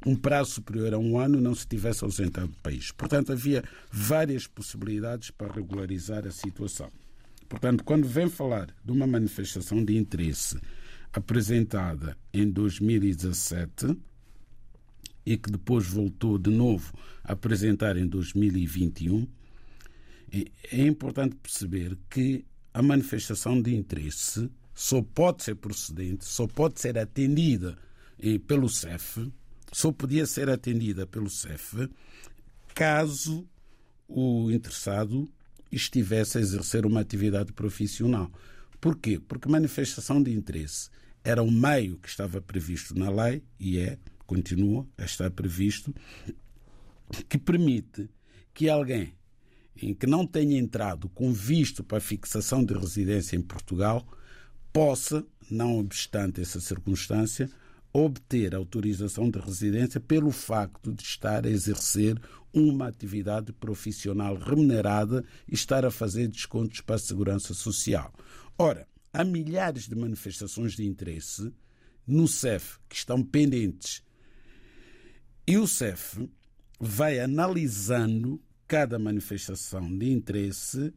um 0.06 0.14
prazo 0.14 0.56
superior 0.56 0.94
a 0.94 0.98
um 0.98 1.18
ano 1.18 1.40
não 1.40 1.56
se 1.56 1.66
tivesse 1.66 2.04
ausentado 2.04 2.50
do 2.50 2.58
país. 2.58 2.92
Portanto, 2.92 3.32
havia 3.32 3.64
várias 3.90 4.46
possibilidades 4.46 5.32
para 5.32 5.54
regularizar 5.54 6.28
a 6.28 6.32
situação. 6.32 6.92
Portanto, 7.48 7.86
quando 7.86 8.06
vem 8.10 8.28
falar 8.30 8.76
de 8.84 8.92
uma 8.92 9.08
manifestação 9.08 9.86
de 9.86 9.96
interesse 9.96 10.58
apresentada 11.14 12.18
em 12.34 12.50
2017 12.50 13.98
e 15.26 15.38
que 15.38 15.52
depois 15.52 15.88
voltou 15.88 16.38
de 16.38 16.50
novo 16.50 16.94
a 17.24 17.34
apresentar 17.34 17.98
em 17.98 18.08
2021, 18.08 19.28
é 20.72 20.86
importante 20.86 21.36
perceber 21.36 21.98
que 22.10 22.46
a 22.74 22.82
manifestação 22.82 23.62
de 23.62 23.76
interesse 23.76 24.50
só 24.74 25.02
pode 25.02 25.44
ser 25.44 25.56
procedente, 25.56 26.24
só 26.26 26.48
pode 26.48 26.80
ser 26.80 26.98
atendida 26.98 27.78
pelo 28.48 28.70
CEF, 28.70 29.32
só 29.72 29.92
podia 29.92 30.26
ser 30.26 30.50
atendida 30.50 31.06
pelo 31.06 31.30
CEF 31.30 31.90
caso 32.74 33.48
o 34.08 34.52
interessado 34.52 35.28
estivesse 35.72 36.38
a 36.38 36.42
exercer 36.42 36.86
uma 36.86 37.02
atividade 37.02 37.52
profissional. 37.52 38.32
Porquê? 38.80 39.20
Porque 39.20 39.50
manifestação 39.50 40.22
de 40.22 40.32
interesse 40.32 40.90
era 41.24 41.44
um 41.44 41.52
meio 41.52 41.98
que 41.98 42.08
estava 42.08 42.42
previsto 42.42 42.98
na 42.98 43.10
lei 43.10 43.44
e 43.60 43.80
é, 43.80 43.98
continua 44.26 44.88
a 44.98 45.06
estar 45.06 45.30
previsto, 45.32 45.94
que 47.28 47.38
permite 47.38 48.10
que 48.54 48.70
alguém 48.70 49.14
em 49.82 49.94
que 49.94 50.08
não 50.08 50.26
tenha 50.26 50.58
entrado 50.58 51.08
com 51.10 51.32
visto 51.32 51.84
para 51.84 52.00
fixação 52.00 52.64
de 52.64 52.74
residência 52.74 53.36
em 53.36 53.42
Portugal 53.42 54.06
possa, 54.74 55.26
não 55.50 55.80
obstante 55.80 56.42
essa 56.42 56.60
circunstância, 56.60 57.50
obter 57.94 58.54
autorização 58.54 59.30
de 59.30 59.40
residência 59.40 60.00
pelo 60.00 60.32
facto 60.32 60.94
de 60.94 61.04
estar 61.04 61.46
a 61.46 61.50
exercer 61.50 62.20
uma 62.54 62.88
atividade 62.88 63.54
profissional 63.54 64.36
remunerada 64.36 65.24
e 65.48 65.54
estar 65.54 65.86
a 65.86 65.92
fazer 65.92 66.28
descontos 66.28 66.82
para 66.82 66.96
a 66.96 67.00
segurança 67.00 67.54
social. 67.54 68.14
Ora, 68.58 68.88
há 69.14 69.24
milhares 69.24 69.88
de 69.88 69.96
manifestações 69.96 70.74
de 70.74 70.86
interesse 70.86 71.54
no 72.06 72.28
CEF 72.28 72.80
que 72.90 72.96
estão 72.96 73.22
pendentes 73.24 74.02
e 75.46 75.58
o 75.58 75.68
CEF 75.68 76.30
vai 76.80 77.20
analisando 77.20 78.42
cada 78.68 79.00
manifestação 79.00 79.96
de 79.98 80.12
interesse 80.12 80.94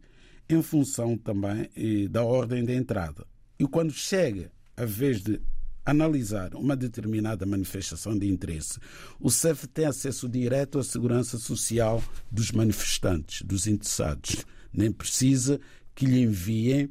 em 0.48 0.62
função 0.62 1.16
também 1.16 1.70
da 2.10 2.24
ordem 2.24 2.64
de 2.64 2.74
entrada. 2.74 3.26
E 3.58 3.66
quando 3.66 3.92
chega 3.92 4.50
a 4.76 4.84
vez 4.84 5.22
de 5.22 5.40
analisar 5.84 6.54
uma 6.54 6.76
determinada 6.76 7.46
manifestação 7.46 8.18
de 8.18 8.26
interesse, 8.26 8.78
o 9.20 9.30
CEF 9.30 9.66
tem 9.68 9.84
acesso 9.84 10.28
direto 10.28 10.78
à 10.78 10.82
segurança 10.82 11.38
social 11.38 12.02
dos 12.30 12.50
manifestantes, 12.52 13.42
dos 13.42 13.66
interessados. 13.66 14.44
Nem 14.72 14.90
precisa 14.90 15.60
que 15.94 16.06
lhe 16.06 16.22
enviem 16.22 16.84
eh, 16.84 16.88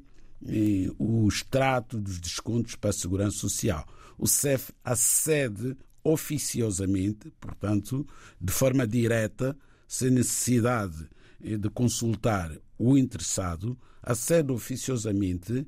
o 0.98 1.28
extrato 1.28 2.00
dos 2.00 2.20
descontos 2.20 2.76
para 2.76 2.90
a 2.90 2.94
Segurança 2.94 3.38
Social. 3.38 3.86
O 4.18 4.28
CEF 4.28 4.72
acede 4.84 5.78
oficiosamente, 6.04 7.32
portanto, 7.40 8.08
de 8.40 8.52
forma 8.52 8.88
direta, 8.88 9.58
sem 9.88 10.12
necessidade 10.12 11.10
de 11.40 11.70
consultar 11.70 12.58
o 12.78 12.98
interessado, 12.98 13.78
acede 14.02 14.52
oficiosamente 14.52 15.68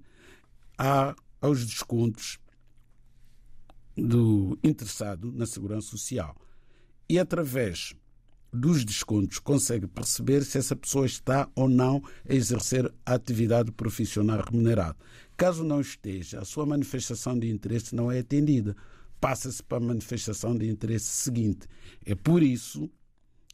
a, 0.77 1.15
aos 1.41 1.65
descontos 1.65 2.39
do 3.95 4.57
interessado 4.63 5.31
na 5.31 5.45
Segurança 5.45 5.88
Social. 5.88 6.36
E 7.10 7.19
através 7.19 7.93
dos 8.51 8.83
descontos 8.83 9.39
consegue 9.39 9.87
perceber 9.87 10.43
se 10.43 10.57
essa 10.57 10.75
pessoa 10.75 11.05
está 11.05 11.49
ou 11.55 11.69
não 11.69 12.03
a 12.27 12.33
exercer 12.33 12.91
a 13.05 13.13
atividade 13.13 13.71
profissional 13.71 14.41
remunerada. 14.41 14.97
Caso 15.37 15.63
não 15.63 15.79
esteja, 15.79 16.39
a 16.39 16.45
sua 16.45 16.65
manifestação 16.65 17.37
de 17.37 17.49
interesse 17.49 17.95
não 17.95 18.11
é 18.11 18.19
atendida. 18.19 18.75
Passa-se 19.19 19.63
para 19.63 19.77
a 19.77 19.87
manifestação 19.87 20.55
de 20.57 20.67
interesse 20.67 21.05
seguinte. 21.05 21.67
É 22.05 22.13
por 22.13 22.43
isso, 22.43 22.89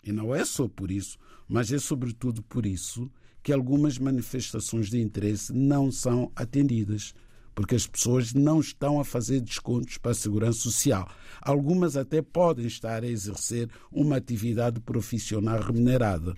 e 0.04 0.12
não 0.12 0.34
é 0.34 0.44
só 0.44 0.68
por 0.68 0.90
isso, 0.90 1.18
mas 1.48 1.72
é 1.72 1.78
sobretudo 1.78 2.42
por 2.42 2.66
isso, 2.66 3.10
que 3.44 3.54
algumas 3.54 3.98
manifestações 3.98 4.90
de 4.90 5.00
interesse 5.00 5.54
não 5.54 5.92
são 5.92 6.32
atendidas 6.36 7.14
porque 7.58 7.74
as 7.74 7.88
pessoas 7.88 8.36
não 8.36 8.60
estão 8.60 9.00
a 9.00 9.04
fazer 9.04 9.42
descontos 9.42 9.98
para 9.98 10.12
a 10.12 10.14
segurança 10.14 10.60
social. 10.60 11.10
Algumas 11.42 11.98
até 11.98 12.22
podem 12.22 12.68
estar 12.68 13.04
a 13.04 13.08
exercer 13.08 13.68
uma 13.92 14.18
atividade 14.18 14.80
profissional 14.80 15.60
remunerada. 15.60 16.36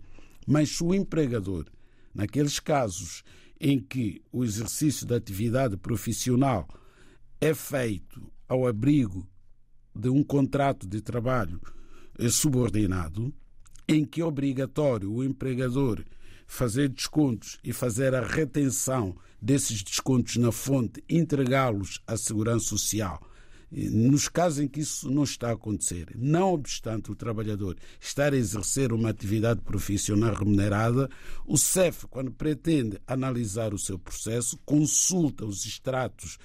Mas 0.47 0.69
se 0.69 0.81
o 0.81 0.95
empregador, 0.95 1.65
naqueles 2.15 2.57
casos 2.61 3.21
em 3.59 3.81
que 3.81 4.21
o 4.31 4.45
exercício 4.45 5.05
da 5.05 5.17
atividade 5.17 5.75
profissional 5.75 6.65
é 7.41 7.53
feito 7.53 8.31
ao 8.47 8.65
abrigo 8.65 9.27
de 9.93 10.07
um 10.07 10.23
contrato 10.23 10.87
de 10.87 11.01
trabalho 11.01 11.59
subordinado, 12.29 13.33
em 13.89 14.05
que 14.05 14.21
é 14.21 14.25
obrigatório 14.25 15.11
o 15.11 15.21
empregador 15.21 16.01
fazer 16.49 16.89
descontos 16.89 17.59
e 17.63 17.71
fazer 17.71 18.15
a 18.15 18.25
retenção 18.25 19.15
desses 19.39 19.83
descontos 19.83 20.35
na 20.37 20.51
fonte, 20.51 21.01
entregá-los 21.07 22.01
à 22.07 22.17
Segurança 22.17 22.65
Social. 22.65 23.21
Nos 23.71 24.27
casos 24.27 24.59
em 24.59 24.67
que 24.67 24.79
isso 24.79 25.11
não 25.11 25.23
está 25.23 25.49
a 25.49 25.53
acontecer, 25.53 26.07
não 26.15 26.53
obstante 26.53 27.11
o 27.11 27.15
trabalhador 27.15 27.77
estar 28.01 28.33
a 28.33 28.35
exercer 28.35 28.91
uma 28.91 29.09
atividade 29.09 29.61
profissional 29.61 30.33
remunerada, 30.33 31.07
o 31.45 31.55
CEF, 31.55 32.07
quando 32.07 32.31
pretende 32.31 32.99
analisar 33.05 33.71
o 33.71 33.77
seu 33.77 33.99
processo, 33.99 34.59
consulta 34.65 35.45
os 35.45 35.67
extratos 35.67 36.39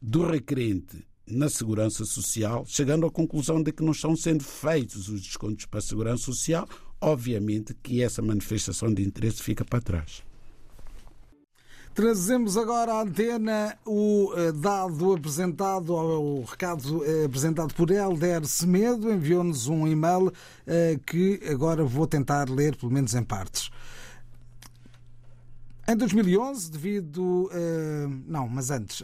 do 0.00 0.26
requerente 0.26 1.06
na 1.26 1.50
Segurança 1.50 2.06
Social, 2.06 2.64
chegando 2.66 3.06
à 3.06 3.10
conclusão 3.10 3.62
de 3.62 3.70
que 3.70 3.82
não 3.82 3.92
estão 3.92 4.16
sendo 4.16 4.42
feitos 4.42 5.10
os 5.10 5.20
descontos 5.20 5.66
para 5.66 5.78
a 5.78 5.82
Segurança 5.82 6.24
Social, 6.24 6.66
obviamente 7.02 7.74
que 7.82 8.02
essa 8.02 8.22
manifestação 8.22 8.94
de 8.94 9.02
interesse 9.02 9.42
fica 9.42 9.64
para 9.64 9.80
trás. 9.80 10.22
Trazemos 11.94 12.56
agora 12.56 12.94
à 12.94 13.02
antena 13.02 13.76
o 13.84 14.32
eh, 14.34 14.52
dado 14.52 15.12
apresentado, 15.12 15.92
o 15.92 16.42
recado 16.42 17.04
eh, 17.04 17.26
apresentado 17.26 17.74
por 17.74 17.90
Helder 17.90 18.46
Semedo, 18.46 19.12
enviou-nos 19.12 19.66
um 19.66 19.86
e-mail 19.86 20.32
eh, 20.66 20.98
que 21.04 21.38
agora 21.50 21.84
vou 21.84 22.06
tentar 22.06 22.48
ler, 22.48 22.76
pelo 22.76 22.90
menos 22.90 23.14
em 23.14 23.22
partes. 23.22 23.70
Em 25.86 25.94
2011, 25.94 26.70
devido. 26.70 27.50
Não, 28.26 28.48
mas 28.48 28.70
antes 28.70 29.02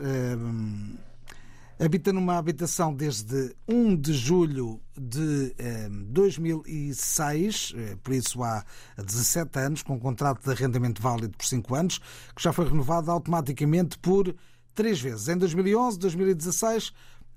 habita 1.79 2.13
numa 2.13 2.37
habitação 2.37 2.93
desde 2.93 3.55
1 3.69 3.97
de 3.97 4.13
julho 4.13 4.81
de 4.99 5.55
eh, 5.59 5.89
2006, 5.91 7.75
eh, 7.77 7.97
por 8.03 8.13
isso 8.13 8.43
há 8.43 8.65
17 8.97 9.59
anos, 9.61 9.83
com 9.83 9.95
um 9.95 9.99
contrato 9.99 10.43
de 10.43 10.51
arrendamento 10.51 11.01
válido 11.01 11.37
por 11.37 11.47
5 11.47 11.75
anos, 11.75 11.99
que 12.35 12.43
já 12.43 12.53
foi 12.53 12.69
renovado 12.69 13.11
automaticamente 13.11 13.97
por 13.99 14.35
três 14.75 15.01
vezes, 15.01 15.29
em 15.29 15.37
2011, 15.37 15.99
2016 15.99 16.93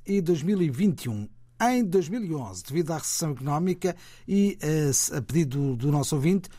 e 0.06 0.21
2021. 0.21 1.30
Em 1.62 1.84
2011, 1.84 2.63
devido 2.63 2.91
à 2.91 2.97
recessão 2.97 3.32
económica 3.32 3.95
e 4.27 4.58
eh, 4.60 4.89
a 5.15 5.21
pedido 5.21 5.75
do 5.75 5.91
nosso 5.91 6.15
ouvinte, 6.15 6.49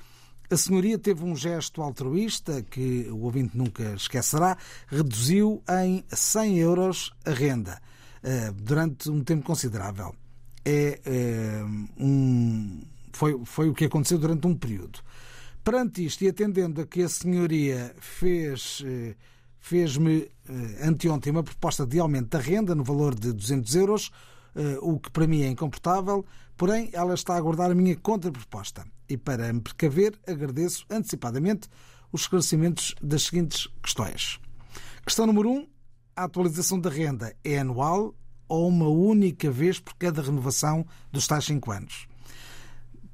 a 0.53 0.57
senhoria 0.57 0.99
teve 0.99 1.25
um 1.25 1.35
gesto 1.35 1.81
altruísta 1.81 2.63
que 2.63 3.09
o 3.11 3.23
ouvinte 3.23 3.57
nunca 3.57 3.95
esquecerá, 3.95 4.59
reduziu 4.87 5.63
em 5.83 6.05
100 6.11 6.59
euros 6.59 7.13
a 7.25 7.31
renda 7.31 7.81
uh, 8.23 8.53
durante 8.53 9.09
um 9.09 9.25
tempo 9.25 9.45
considerável. 9.45 10.15
É, 10.63 11.01
uh, 11.07 11.89
um, 11.99 12.83
foi, 13.13 13.41
foi 13.47 13.71
o 13.71 13.75
que 13.75 13.87
aconteceu 13.87 14.19
durante 14.19 14.47
um 14.47 14.55
período. 14.55 14.99
Perante 15.65 16.05
isto 16.05 16.23
e 16.23 16.29
atendendo 16.29 16.83
a 16.83 16.87
que 16.87 17.03
a 17.03 17.09
senhoria 17.09 17.95
fez, 17.99 18.81
uh, 18.81 19.15
fez-me 19.59 20.31
anteontem 20.83 21.31
uma 21.31 21.43
proposta 21.43 21.87
de 21.87 21.99
aumento 21.99 22.29
da 22.29 22.39
renda 22.39 22.75
no 22.75 22.85
valor 22.85 23.15
de 23.15 23.33
200 23.33 23.75
euros, 23.77 24.11
o 24.83 24.99
que 24.99 25.09
para 25.11 25.27
mim 25.27 25.43
é 25.43 25.49
incomportável, 25.49 26.27
porém 26.63 26.91
ela 26.93 27.15
está 27.15 27.35
a 27.35 27.39
aguardar 27.39 27.73
a 27.73 27.75
minha 27.75 27.97
contraproposta 27.97 28.87
e 29.09 29.17
para 29.17 29.53
me 29.53 29.61
precaver, 29.61 30.17
agradeço 30.25 30.87
antecipadamente 30.89 31.69
os 32.13 32.21
esclarecimentos 32.21 32.95
das 33.03 33.25
seguintes 33.25 33.67
questões. 33.83 34.39
Questão 35.05 35.27
número 35.27 35.51
1. 35.51 35.57
Um, 35.57 35.67
a 36.15 36.23
atualização 36.23 36.79
da 36.79 36.89
renda 36.89 37.35
é 37.43 37.59
anual 37.59 38.15
ou 38.47 38.69
uma 38.69 38.87
única 38.87 39.51
vez 39.51 39.81
por 39.81 39.95
cada 39.95 40.23
renovação 40.23 40.87
dos 41.11 41.27
tais 41.27 41.47
5 41.47 41.73
anos? 41.73 42.07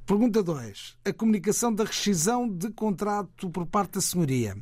Pergunta 0.05 0.43
2. 0.43 0.99
A 1.07 1.13
comunicação 1.15 1.75
da 1.75 1.85
rescisão 1.85 2.47
de 2.47 2.71
contrato 2.73 3.49
por 3.49 3.65
parte 3.65 3.93
da 3.93 4.03
senhoria, 4.03 4.59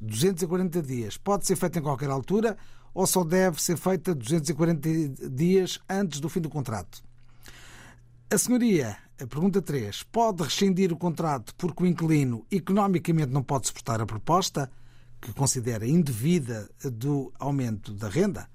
240 0.00 0.80
dias, 0.80 1.18
pode 1.18 1.46
ser 1.46 1.56
feita 1.56 1.78
em 1.78 1.82
qualquer 1.82 2.08
altura 2.08 2.56
ou 2.94 3.06
só 3.06 3.22
deve 3.22 3.60
ser 3.60 3.76
feita 3.76 4.14
240 4.14 5.28
dias 5.28 5.78
antes 5.86 6.20
do 6.20 6.30
fim 6.30 6.40
do 6.40 6.48
contrato? 6.48 7.09
A 8.32 8.38
senhoria 8.38 8.96
a 9.20 9.26
pergunta 9.26 9.60
3. 9.60 10.04
Pode 10.04 10.44
rescindir 10.44 10.92
o 10.92 10.96
contrato 10.96 11.52
porque 11.56 11.82
o 11.82 11.86
inquilino 11.86 12.46
economicamente 12.48 13.32
não 13.32 13.42
pode 13.42 13.66
suportar 13.66 14.00
a 14.00 14.06
proposta, 14.06 14.70
que 15.20 15.32
considera 15.32 15.84
indevida 15.84 16.70
do 16.92 17.32
aumento 17.40 17.92
da 17.92 18.08
renda? 18.08 18.48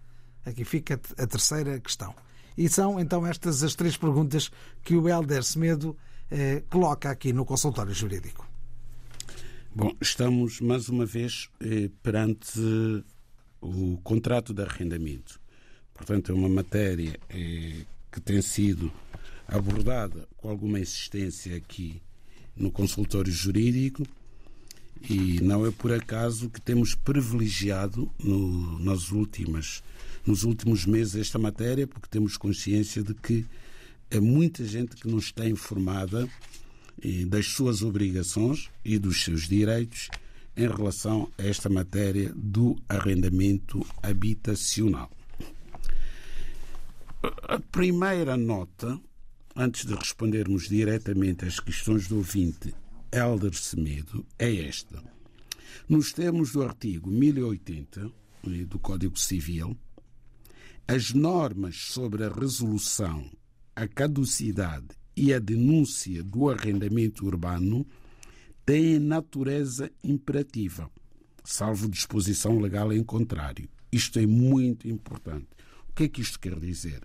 Aqui 0.45 0.63
fica 0.63 0.99
a 1.17 1.27
terceira 1.27 1.77
questão. 1.81 2.15
E 2.57 2.69
são 2.69 2.97
então 2.97 3.27
estas 3.27 3.63
as 3.63 3.75
três 3.75 3.97
perguntas 3.97 4.49
que 4.81 4.95
o 4.95 5.09
Helder 5.09 5.43
Semedo 5.43 5.97
eh, 6.31 6.63
coloca 6.69 7.11
aqui 7.11 7.33
no 7.33 7.43
consultório 7.43 7.93
jurídico. 7.93 8.47
Bom, 9.75 9.91
estamos 9.99 10.61
mais 10.61 10.87
uma 10.87 11.05
vez 11.05 11.49
eh, 11.59 11.89
perante 12.01 12.61
o 13.59 13.97
contrato 14.05 14.53
de 14.53 14.63
arrendamento. 14.63 15.37
Portanto, 15.93 16.31
é 16.31 16.35
uma 16.35 16.47
matéria 16.47 17.19
eh, 17.29 17.81
que 18.09 18.21
tem 18.21 18.41
sido 18.41 18.89
abordada 19.47 20.27
com 20.37 20.49
alguma 20.49 20.79
insistência 20.79 21.55
aqui 21.55 22.01
no 22.55 22.71
consultório 22.71 23.31
jurídico 23.31 24.05
e 25.09 25.39
não 25.41 25.65
é 25.65 25.71
por 25.71 25.91
acaso 25.93 26.49
que 26.49 26.61
temos 26.61 26.95
privilegiado 26.95 28.09
no, 28.17 28.79
nas 28.79 29.11
últimas, 29.11 29.83
nos 30.25 30.43
últimos 30.43 30.85
meses 30.85 31.15
esta 31.15 31.37
matéria, 31.37 31.85
porque 31.85 32.07
temos 32.09 32.37
consciência 32.37 33.03
de 33.03 33.13
que 33.13 33.45
é 34.09 34.19
muita 34.19 34.65
gente 34.65 34.95
que 34.95 35.07
não 35.07 35.19
está 35.19 35.47
informada 35.47 36.27
das 37.27 37.47
suas 37.47 37.81
obrigações 37.81 38.69
e 38.83 38.97
dos 38.97 39.23
seus 39.23 39.47
direitos 39.47 40.09
em 40.55 40.67
relação 40.67 41.29
a 41.37 41.43
esta 41.43 41.69
matéria 41.69 42.31
do 42.33 42.77
arrendamento 42.87 43.85
habitacional. 44.01 45.11
A 47.43 47.59
primeira 47.59 48.37
nota 48.37 48.99
antes 49.55 49.85
de 49.85 49.95
respondermos 49.95 50.67
diretamente 50.67 51.45
às 51.45 51.59
questões 51.59 52.07
do 52.07 52.17
ouvinte 52.17 52.75
Helder 53.11 53.53
Semedo, 53.53 54.25
é 54.37 54.67
esta. 54.67 55.01
Nos 55.87 56.11
termos 56.11 56.51
do 56.51 56.61
artigo 56.61 57.09
1080 57.09 58.11
eh, 58.47 58.49
do 58.65 58.77
Código 58.77 59.17
Civil, 59.17 59.77
as 60.87 61.13
normas 61.13 61.77
sobre 61.77 62.25
a 62.25 62.29
resolução, 62.29 63.29
a 63.75 63.87
caducidade 63.87 64.87
e 65.15 65.33
a 65.33 65.39
denúncia 65.39 66.21
do 66.21 66.49
arrendamento 66.49 67.25
urbano 67.25 67.87
têm 68.65 68.99
natureza 68.99 69.89
imperativa, 70.03 70.91
salvo 71.43 71.87
disposição 71.87 72.59
legal 72.59 72.91
em 72.91 73.03
contrário. 73.03 73.69
Isto 73.91 74.19
é 74.19 74.25
muito 74.25 74.89
importante. 74.89 75.47
O 75.89 75.93
que 75.93 76.03
é 76.03 76.07
que 76.09 76.21
isto 76.21 76.39
quer 76.39 76.59
dizer? 76.59 77.01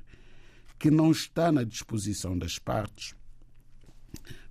Que 0.81 0.91
não 0.91 1.11
está 1.13 1.53
na 1.53 1.63
disposição 1.63 2.37
das 2.39 2.59
partes, 2.59 3.15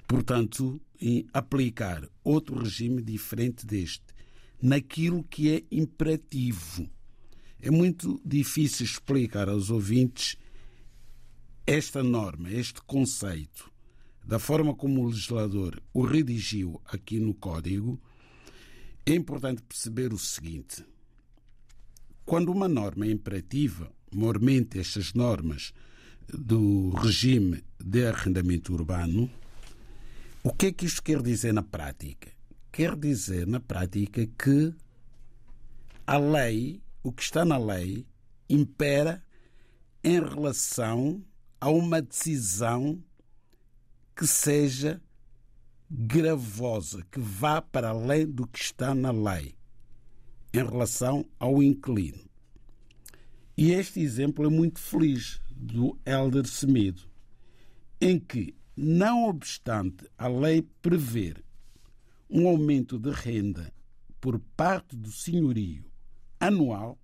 portanto, 0.08 0.80
em 1.02 1.28
aplicar 1.34 2.08
outro 2.24 2.60
regime 2.60 3.02
diferente 3.02 3.66
deste, 3.66 4.06
naquilo 4.62 5.24
que 5.24 5.50
é 5.50 5.64
imperativo. 5.72 6.88
É 7.60 7.72
muito 7.72 8.22
difícil 8.24 8.86
explicar 8.86 9.50
aos 9.50 9.72
ouvintes 9.72 10.38
esta 11.66 12.04
norma, 12.04 12.52
este 12.52 12.80
conceito, 12.84 13.72
da 14.24 14.38
forma 14.38 14.76
como 14.76 15.02
o 15.02 15.08
legislador 15.08 15.82
o 15.92 16.06
redigiu 16.06 16.80
aqui 16.86 17.20
no 17.20 17.34
Código. 17.34 18.00
É 19.04 19.16
importante 19.16 19.64
perceber 19.64 20.14
o 20.14 20.20
seguinte: 20.20 20.86
quando 22.24 22.52
uma 22.52 22.68
norma 22.68 23.08
é 23.08 23.12
imperativa, 23.12 23.92
mormente 24.14 24.78
estas 24.78 25.14
normas 25.16 25.74
do 26.34 26.92
regime 26.92 27.64
de 27.80 28.06
arrendamento 28.06 28.74
urbano, 28.74 29.30
o 30.44 30.54
que 30.54 30.68
é 30.68 30.72
que 30.72 30.86
isto 30.86 31.04
quer 31.04 31.22
dizer 31.22 31.54
na 31.54 31.64
prática? 31.64 32.32
Quer 32.72 32.96
dizer 32.96 33.48
na 33.48 33.60
prática 33.60 34.26
que 34.26 34.74
a 36.06 36.18
lei 36.18 36.82
o 37.04 37.12
que 37.12 37.24
está 37.24 37.44
na 37.46 37.58
lei 37.58 38.06
impera 38.50 39.24
em 40.04 40.20
relação 40.20 41.24
a 41.60 41.70
uma 41.70 42.02
decisão 42.02 43.04
que 44.16 44.26
seja 44.26 45.02
gravosa, 45.90 47.06
que 47.12 47.20
vá 47.20 47.62
para 47.62 47.90
além 47.90 48.28
do 48.28 48.46
que 48.48 48.60
está 48.60 48.94
na 48.94 49.12
lei, 49.12 49.56
em 50.54 50.64
relação 50.64 51.26
ao 51.40 51.62
inquilino. 51.64 52.30
E 53.58 53.72
este 53.72 54.00
exemplo 54.00 54.46
é 54.46 54.50
muito 54.50 54.80
feliz 54.80 55.42
do 55.60 56.00
Elder 56.06 56.48
Semedo, 56.48 57.02
em 58.00 58.18
que, 58.18 58.56
não 58.76 59.26
obstante 59.26 60.10
a 60.18 60.28
lei 60.30 60.66
prever 60.82 61.44
um 62.30 62.48
aumento 62.48 62.98
de 62.98 63.12
renda 63.12 63.74
por 64.22 64.40
parte 64.56 64.96
do 64.96 65.12
senhorio 65.12 65.84
anual 66.40 66.98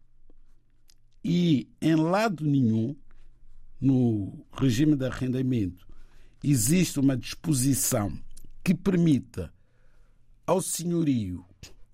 e 1.22 1.68
em 1.82 1.96
lado 1.96 2.46
nenhum 2.46 2.96
no 3.82 4.46
regime 4.54 4.96
de 4.96 5.06
arrendamento 5.06 5.86
existe 6.42 7.00
uma 7.00 7.18
disposição 7.18 8.18
que 8.64 8.74
permita 8.74 9.54
ao 10.48 10.62
senhorio 10.62 11.44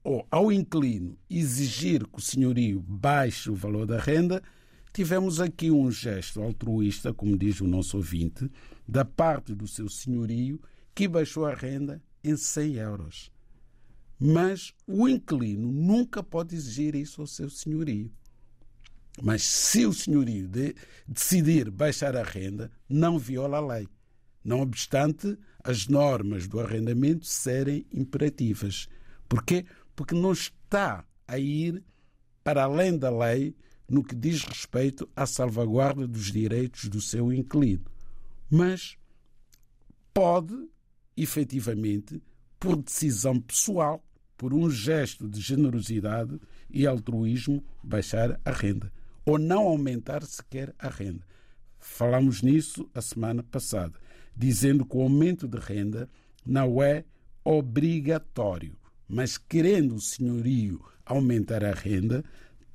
ou 0.03 0.27
ao 0.29 0.51
inquilino 0.51 1.17
exigir 1.29 2.05
que 2.05 2.19
o 2.19 2.21
senhorio 2.21 2.81
baixe 2.81 3.49
o 3.49 3.55
valor 3.55 3.85
da 3.85 3.99
renda, 3.99 4.43
tivemos 4.93 5.39
aqui 5.39 5.71
um 5.71 5.89
gesto 5.91 6.41
altruísta, 6.41 7.13
como 7.13 7.37
diz 7.37 7.61
o 7.61 7.67
nosso 7.67 7.97
ouvinte, 7.97 8.49
da 8.87 9.05
parte 9.05 9.53
do 9.53 9.67
seu 9.67 9.87
senhorio 9.89 10.61
que 10.93 11.07
baixou 11.07 11.45
a 11.45 11.53
renda 11.53 12.01
em 12.23 12.35
100 12.35 12.75
euros. 12.75 13.31
Mas 14.19 14.73
o 14.85 15.07
inquilino 15.07 15.71
nunca 15.71 16.21
pode 16.21 16.55
exigir 16.55 16.95
isso 16.95 17.21
ao 17.21 17.27
seu 17.27 17.49
senhorio. 17.49 18.11
Mas 19.21 19.43
se 19.43 19.85
o 19.85 19.93
senhorio 19.93 20.47
de 20.47 20.75
decidir 21.07 21.71
baixar 21.71 22.15
a 22.15 22.23
renda, 22.23 22.71
não 22.87 23.17
viola 23.17 23.57
a 23.57 23.75
lei, 23.77 23.87
não 24.43 24.61
obstante 24.61 25.37
as 25.63 25.87
normas 25.87 26.47
do 26.47 26.59
arrendamento 26.59 27.25
serem 27.25 27.85
imperativas. 27.91 28.87
Porquê? 29.27 29.65
Porque 29.95 30.15
não 30.15 30.31
está 30.31 31.05
a 31.27 31.37
ir 31.37 31.83
para 32.43 32.63
além 32.63 32.97
da 32.97 33.09
lei 33.09 33.55
no 33.91 34.03
que 34.03 34.15
diz 34.15 34.43
respeito 34.43 35.07
à 35.13 35.25
salvaguarda 35.25 36.07
dos 36.07 36.31
direitos 36.31 36.87
do 36.87 37.01
seu 37.01 37.31
inquilino. 37.33 37.85
Mas 38.49 38.97
pode, 40.13 40.55
efetivamente, 41.15 42.23
por 42.57 42.77
decisão 42.77 43.39
pessoal, 43.39 44.01
por 44.37 44.53
um 44.53 44.69
gesto 44.69 45.27
de 45.27 45.41
generosidade 45.41 46.39
e 46.69 46.87
altruísmo, 46.87 47.61
baixar 47.83 48.39
a 48.45 48.51
renda 48.51 48.91
ou 49.25 49.37
não 49.37 49.67
aumentar 49.67 50.23
sequer 50.23 50.73
a 50.79 50.87
renda. 50.87 51.25
Falamos 51.77 52.41
nisso 52.41 52.89
a 52.93 53.01
semana 53.01 53.43
passada, 53.43 53.99
dizendo 54.35 54.85
que 54.85 54.95
o 54.95 55.01
aumento 55.01 55.47
de 55.47 55.57
renda 55.57 56.09
não 56.45 56.81
é 56.81 57.03
obrigatório, 57.43 58.75
mas 59.07 59.37
querendo 59.37 59.95
o 59.95 60.01
senhorio 60.01 60.81
aumentar 61.05 61.63
a 61.63 61.73
renda, 61.73 62.23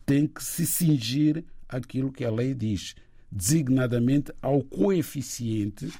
tem 0.07 0.27
que 0.27 0.43
se 0.43 0.65
cingir 0.65 1.45
àquilo 1.69 2.13
que 2.13 2.25
a 2.25 2.31
lei 2.31 2.55
diz, 2.55 2.95
designadamente 3.31 4.33
ao 4.41 4.63
coeficiente 4.63 5.93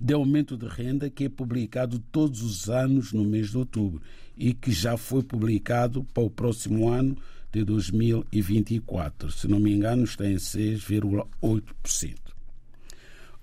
de 0.00 0.14
aumento 0.14 0.56
de 0.56 0.66
renda 0.66 1.08
que 1.10 1.24
é 1.24 1.28
publicado 1.28 1.98
todos 1.98 2.42
os 2.42 2.68
anos 2.68 3.12
no 3.12 3.24
mês 3.24 3.50
de 3.50 3.58
outubro 3.58 4.02
e 4.36 4.52
que 4.52 4.72
já 4.72 4.96
foi 4.96 5.22
publicado 5.22 6.04
para 6.04 6.22
o 6.22 6.30
próximo 6.30 6.88
ano 6.88 7.16
de 7.52 7.64
2024. 7.64 9.30
Se 9.30 9.46
não 9.46 9.60
me 9.60 9.72
engano, 9.72 10.04
está 10.04 10.26
em 10.26 10.36
6,8%. 10.36 12.16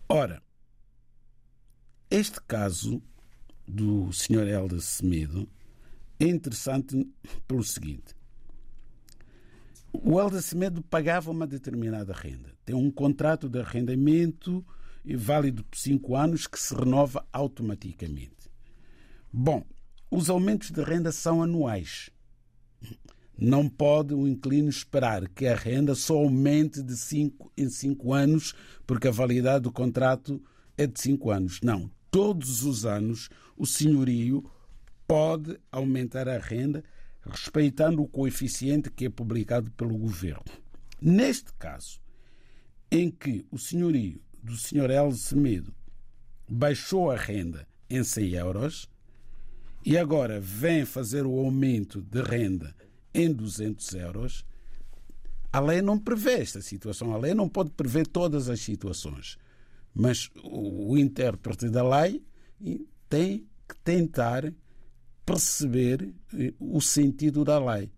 Ora, 0.09 0.41
este 2.09 2.39
caso 2.47 3.01
do 3.67 4.11
Sr. 4.11 4.47
Helder 4.47 4.81
Semedo 4.81 5.49
é 6.19 6.25
interessante 6.25 7.07
pelo 7.47 7.63
seguinte. 7.63 8.13
O 9.93 10.19
Helder 10.19 10.41
Semedo 10.41 10.81
pagava 10.81 11.29
uma 11.29 11.45
determinada 11.45 12.13
renda. 12.13 12.51
Tem 12.65 12.75
um 12.75 12.89
contrato 12.89 13.47
de 13.47 13.59
arrendamento 13.59 14.65
válido 15.15 15.63
por 15.63 15.77
cinco 15.77 16.15
anos 16.15 16.47
que 16.47 16.59
se 16.59 16.73
renova 16.73 17.25
automaticamente. 17.31 18.49
Bom, 19.31 19.63
os 20.09 20.29
aumentos 20.29 20.71
de 20.71 20.81
renda 20.81 21.11
são 21.11 21.43
anuais. 21.43 22.09
Não 23.37 23.69
pode 23.69 24.13
o 24.13 24.27
inquilino 24.27 24.69
esperar 24.69 25.27
que 25.29 25.45
a 25.45 25.55
renda 25.55 25.95
só 25.95 26.17
aumente 26.17 26.81
de 26.81 26.95
cinco 26.95 27.51
em 27.57 27.69
cinco 27.69 28.13
anos, 28.13 28.53
porque 28.85 29.07
a 29.07 29.11
validade 29.11 29.63
do 29.63 29.71
contrato 29.71 30.41
é 30.77 30.87
de 30.87 30.99
cinco 30.99 31.29
anos. 31.31 31.59
Não. 31.61 31.89
Todos 32.09 32.63
os 32.63 32.85
anos 32.85 33.29
o 33.55 33.65
senhorio 33.65 34.43
pode 35.07 35.59
aumentar 35.71 36.27
a 36.27 36.37
renda 36.37 36.83
respeitando 37.25 38.01
o 38.01 38.07
coeficiente 38.07 38.89
que 38.89 39.05
é 39.05 39.09
publicado 39.09 39.71
pelo 39.71 39.97
governo. 39.97 40.43
Neste 41.01 41.53
caso, 41.53 41.99
em 42.91 43.09
que 43.09 43.45
o 43.51 43.57
senhorio 43.57 44.21
do 44.41 44.55
Sr. 44.55 44.91
L. 44.91 45.13
Semedo 45.13 45.73
baixou 46.47 47.09
a 47.09 47.15
renda 47.15 47.67
em 47.89 48.03
100 48.03 48.33
euros 48.33 48.89
e 49.85 49.97
agora 49.97 50.39
vem 50.39 50.85
fazer 50.85 51.25
o 51.25 51.37
aumento 51.37 52.01
de 52.01 52.21
renda 52.21 52.75
em 53.13 53.31
200 53.31 53.93
euros, 53.95 54.45
a 55.51 55.59
lei 55.59 55.81
não 55.81 55.99
prevê 55.99 56.33
esta 56.33 56.61
situação. 56.61 57.13
A 57.13 57.17
lei 57.17 57.33
não 57.33 57.47
pode 57.47 57.69
prever 57.71 58.07
todas 58.07 58.49
as 58.49 58.59
situações. 58.59 59.37
Mas 59.93 60.31
o 60.43 60.97
intérprete 60.97 61.69
da 61.69 61.87
lei 61.87 62.23
tem 63.07 63.47
que 63.67 63.75
tentar 63.83 64.51
perceber 65.25 66.13
eh, 66.33 66.53
o 66.59 66.81
sentido 66.81 67.43
da 67.43 67.59
lei 67.59 67.91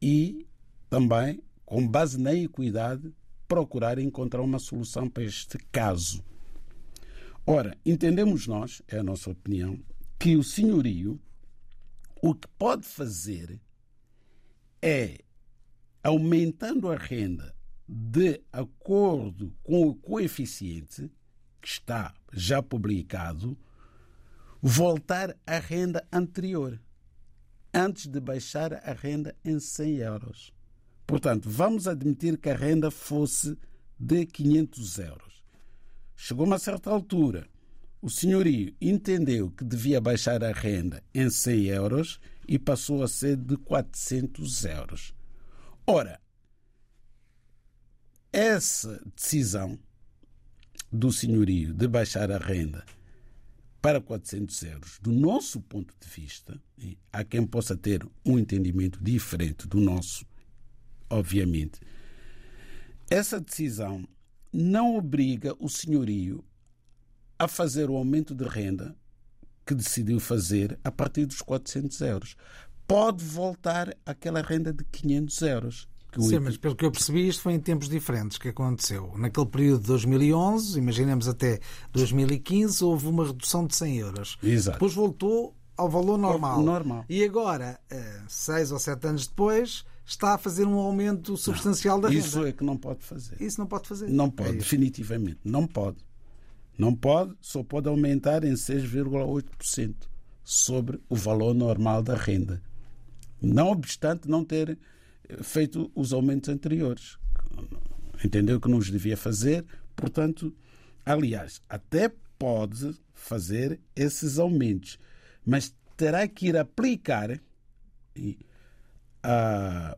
e 0.00 0.46
também, 0.88 1.42
com 1.64 1.86
base 1.86 2.20
na 2.20 2.34
equidade, 2.34 3.12
procurar 3.48 3.98
encontrar 3.98 4.42
uma 4.42 4.58
solução 4.58 5.08
para 5.08 5.24
este 5.24 5.58
caso. 5.70 6.24
Ora, 7.46 7.76
entendemos 7.84 8.46
nós, 8.46 8.82
é 8.88 8.98
a 8.98 9.02
nossa 9.02 9.30
opinião, 9.30 9.78
que 10.18 10.36
o 10.36 10.44
senhorio 10.44 11.20
o 12.22 12.34
que 12.34 12.46
pode 12.56 12.86
fazer 12.86 13.60
é, 14.80 15.18
aumentando 16.04 16.88
a 16.88 16.96
renda 16.96 17.52
de 17.88 18.40
acordo 18.52 19.52
com 19.62 19.88
o 19.88 19.94
coeficiente 19.94 21.10
que 21.60 21.68
está 21.68 22.14
já 22.32 22.62
publicado, 22.62 23.58
voltar 24.62 25.36
à 25.44 25.58
renda 25.58 26.06
anterior, 26.12 26.80
antes 27.74 28.06
de 28.06 28.20
baixar 28.20 28.74
a 28.74 28.92
renda 28.92 29.34
em 29.44 29.58
100 29.58 29.96
euros. 29.96 30.52
Portanto, 31.04 31.50
vamos 31.50 31.88
admitir 31.88 32.38
que 32.38 32.48
a 32.48 32.54
renda 32.54 32.88
fosse 32.88 33.58
de 33.98 34.24
500 34.24 34.98
euros. 35.00 35.42
Chegou 36.14 36.46
uma 36.46 36.60
certa 36.60 36.90
altura, 36.90 37.48
o 38.00 38.08
senhorio 38.08 38.72
entendeu 38.80 39.50
que 39.50 39.64
devia 39.64 40.00
baixar 40.00 40.44
a 40.44 40.52
renda 40.52 41.02
em 41.12 41.28
100 41.28 41.64
euros 41.66 42.20
e 42.46 42.56
passou 42.56 43.02
a 43.02 43.08
ser 43.08 43.36
de 43.36 43.56
400 43.56 44.64
euros. 44.64 45.12
Ora, 45.84 46.20
essa 48.32 49.02
decisão 49.16 49.76
do 50.90 51.10
senhorio 51.10 51.74
de 51.74 51.88
baixar 51.88 52.30
a 52.30 52.38
renda 52.38 52.84
para 53.82 54.00
400 54.00 54.62
euros, 54.62 54.98
do 55.02 55.10
nosso 55.10 55.60
ponto 55.60 55.92
de 56.00 56.08
vista, 56.08 56.58
há 57.12 57.24
quem 57.24 57.44
possa 57.44 57.76
ter 57.76 58.06
um 58.24 58.38
entendimento 58.38 59.02
diferente 59.02 59.66
do 59.66 59.80
nosso, 59.80 60.24
obviamente. 61.10 61.80
Essa 63.10 63.40
decisão 63.40 64.08
não 64.52 64.96
obriga 64.96 65.56
o 65.58 65.68
senhorio 65.68 66.44
a 67.36 67.48
fazer 67.48 67.90
o 67.90 67.96
aumento 67.96 68.36
de 68.36 68.44
renda 68.44 68.94
que 69.66 69.74
decidiu 69.74 70.20
fazer 70.20 70.78
a 70.84 70.90
partir 70.92 71.26
dos 71.26 71.42
400 71.42 72.00
euros. 72.02 72.36
pode 72.86 73.24
voltar 73.24 73.96
àquela 74.04 74.42
renda 74.42 74.72
de 74.72 74.84
500 74.84 75.42
euros. 75.42 75.88
Sim, 76.20 76.40
mas 76.40 76.56
pelo 76.56 76.76
que 76.76 76.84
eu 76.84 76.90
percebi, 76.90 77.26
isto 77.26 77.42
foi 77.42 77.54
em 77.54 77.60
tempos 77.60 77.88
diferentes 77.88 78.36
que 78.36 78.48
aconteceu. 78.48 79.12
Naquele 79.16 79.46
período 79.46 79.80
de 79.80 79.86
2011, 79.88 80.78
imaginemos 80.78 81.26
até 81.26 81.58
2015, 81.92 82.84
houve 82.84 83.06
uma 83.06 83.26
redução 83.26 83.66
de 83.66 83.74
100 83.74 83.96
euros. 83.98 84.38
Exato. 84.42 84.76
Depois 84.76 84.94
voltou 84.94 85.54
ao 85.76 85.88
valor 85.88 86.18
normal. 86.18 86.62
normal. 86.62 87.04
E 87.08 87.24
agora, 87.24 87.80
eh, 87.90 88.20
seis 88.28 88.70
ou 88.70 88.78
sete 88.78 89.06
anos 89.06 89.26
depois, 89.26 89.84
está 90.04 90.34
a 90.34 90.38
fazer 90.38 90.66
um 90.66 90.78
aumento 90.78 91.36
substancial 91.36 91.96
não, 91.96 92.02
da 92.02 92.08
renda. 92.08 92.26
Isso 92.26 92.44
é 92.44 92.52
que 92.52 92.64
não 92.64 92.76
pode 92.76 93.02
fazer. 93.02 93.40
Isso 93.40 93.58
não 93.58 93.66
pode 93.66 93.88
fazer. 93.88 94.08
Não 94.08 94.30
pode, 94.30 94.50
é 94.50 94.52
definitivamente. 94.52 95.40
Não 95.44 95.66
pode. 95.66 95.98
Não 96.78 96.94
pode, 96.94 97.34
só 97.40 97.62
pode 97.62 97.88
aumentar 97.88 98.44
em 98.44 98.54
6,8% 98.54 99.94
sobre 100.42 101.00
o 101.08 101.14
valor 101.14 101.54
normal 101.54 102.02
da 102.02 102.14
renda. 102.14 102.62
Não 103.40 103.70
obstante 103.70 104.28
não 104.28 104.44
ter 104.44 104.78
feito 105.42 105.90
os 105.94 106.12
aumentos 106.12 106.48
anteriores. 106.48 107.18
Entendeu 108.24 108.60
que 108.60 108.68
não 108.68 108.78
os 108.78 108.90
devia 108.90 109.16
fazer, 109.16 109.64
portanto, 109.96 110.54
aliás, 111.04 111.60
até 111.68 112.12
pode 112.38 112.96
fazer 113.14 113.80
esses 113.94 114.38
aumentos, 114.38 114.98
mas 115.44 115.74
terá 115.96 116.26
que 116.26 116.48
ir 116.48 116.56
aplicar 116.56 117.30
uh, 117.30 117.40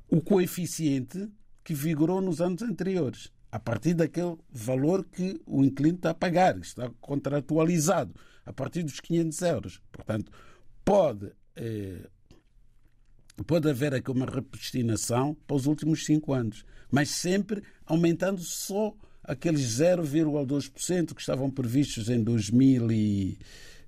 o 0.09 0.21
coeficiente 0.21 1.29
que 1.63 1.75
vigorou 1.75 2.21
nos 2.21 2.41
anos 2.41 2.63
anteriores, 2.63 3.33
a 3.51 3.59
partir 3.59 3.95
daquele 3.95 4.37
valor 4.51 5.05
que 5.05 5.41
o 5.47 5.65
inquilino 5.65 5.97
está 5.97 6.11
a 6.11 6.15
pagar, 6.15 6.59
está 6.59 6.91
contratualizado, 7.01 8.15
a 8.45 8.53
partir 8.53 8.83
dos 8.83 9.01
500 9.01 9.43
euros. 9.43 9.81
Portanto, 9.91 10.31
pode 10.85 11.33
eh, 11.57 12.07
pode 13.43 13.69
haver 13.69 13.95
aqui 13.95 14.11
uma 14.11 14.27
repristinação 14.27 15.37
para 15.47 15.57
os 15.57 15.67
últimos 15.67 16.05
cinco 16.05 16.33
anos, 16.33 16.65
mas 16.91 17.09
sempre 17.11 17.63
aumentando 17.85 18.41
só 18.41 18.95
aqueles 19.23 19.63
0,2% 19.79 21.15
que 21.15 21.21
estavam 21.21 21.51
previstos 21.51 22.09
em 22.09 22.23
2000, 22.23 22.93
e 22.93 23.39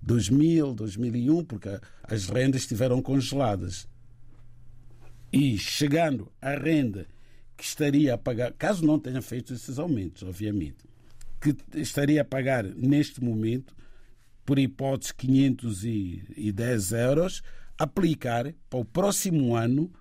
2000, 0.02 0.74
2001, 0.74 1.44
porque 1.44 1.78
as 2.02 2.28
rendas 2.28 2.62
estiveram 2.62 3.00
congeladas. 3.02 3.86
E 5.32 5.58
chegando 5.58 6.32
à 6.40 6.54
renda 6.54 7.06
que 7.56 7.64
estaria 7.64 8.14
a 8.14 8.18
pagar, 8.18 8.52
caso 8.52 8.84
não 8.84 8.98
tenha 8.98 9.22
feito 9.22 9.52
esses 9.52 9.78
aumentos, 9.78 10.22
obviamente, 10.22 10.84
que 11.40 11.54
estaria 11.78 12.22
a 12.22 12.24
pagar 12.24 12.64
neste 12.64 13.22
momento, 13.22 13.74
por 14.44 14.58
hipótese, 14.58 15.14
510 15.14 16.92
euros, 16.92 17.42
aplicar 17.78 18.52
para 18.68 18.78
o 18.78 18.84
próximo 18.84 19.54
ano 19.54 19.92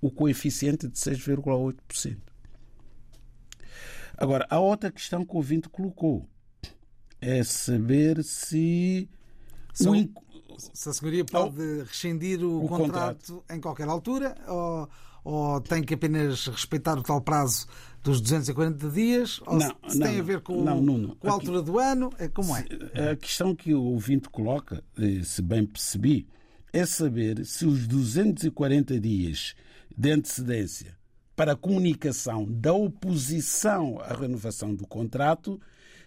o 0.00 0.10
coeficiente 0.10 0.88
de 0.88 0.98
6,8%. 0.98 2.18
Agora, 4.16 4.46
a 4.50 4.58
outra 4.58 4.90
questão 4.90 5.24
que 5.24 5.32
o 5.32 5.36
ouvinte 5.36 5.68
colocou 5.68 6.28
é 7.20 7.42
saber 7.42 8.22
se. 8.22 9.08
São. 9.72 9.94
Se 10.74 10.90
a 10.90 10.92
senhoria 10.92 11.24
pode 11.24 11.58
oh, 11.58 11.84
rescindir 11.84 12.44
o, 12.44 12.64
o 12.64 12.68
contrato, 12.68 13.32
contrato, 13.32 13.44
em 13.50 13.58
qualquer 13.58 13.88
altura 13.88 14.34
ou, 14.46 14.90
ou 15.24 15.60
tem 15.62 15.82
que 15.82 15.94
apenas 15.94 16.48
respeitar 16.48 16.98
o 16.98 17.02
tal 17.02 17.22
prazo 17.22 17.66
dos 18.02 18.20
240 18.20 18.90
dias? 18.90 19.40
Ou 19.46 19.58
não, 19.58 19.74
se 19.88 19.98
não, 19.98 20.06
tem 20.06 20.20
a 20.20 20.22
ver 20.22 20.42
com, 20.42 20.62
não, 20.62 20.82
não, 20.82 21.16
com 21.16 21.28
a 21.28 21.32
altura 21.32 21.62
do 21.62 21.78
ano? 21.78 22.12
É 22.18 22.28
como 22.28 22.54
é? 22.54 22.66
A 23.10 23.16
questão 23.16 23.54
que 23.54 23.72
o 23.72 23.82
ouvinte 23.84 24.28
coloca, 24.28 24.84
eh, 24.98 25.22
se 25.24 25.40
bem 25.40 25.64
percebi, 25.64 26.28
é 26.72 26.86
saber 26.86 27.44
se 27.44 27.66
os 27.66 27.86
240 27.86 28.98
dias 29.00 29.54
de 29.96 30.10
antecedência 30.10 30.96
para 31.34 31.52
a 31.52 31.56
comunicação 31.56 32.46
da 32.48 32.72
oposição 32.72 33.98
à 34.00 34.14
renovação 34.14 34.74
do 34.74 34.86
contrato 34.86 35.60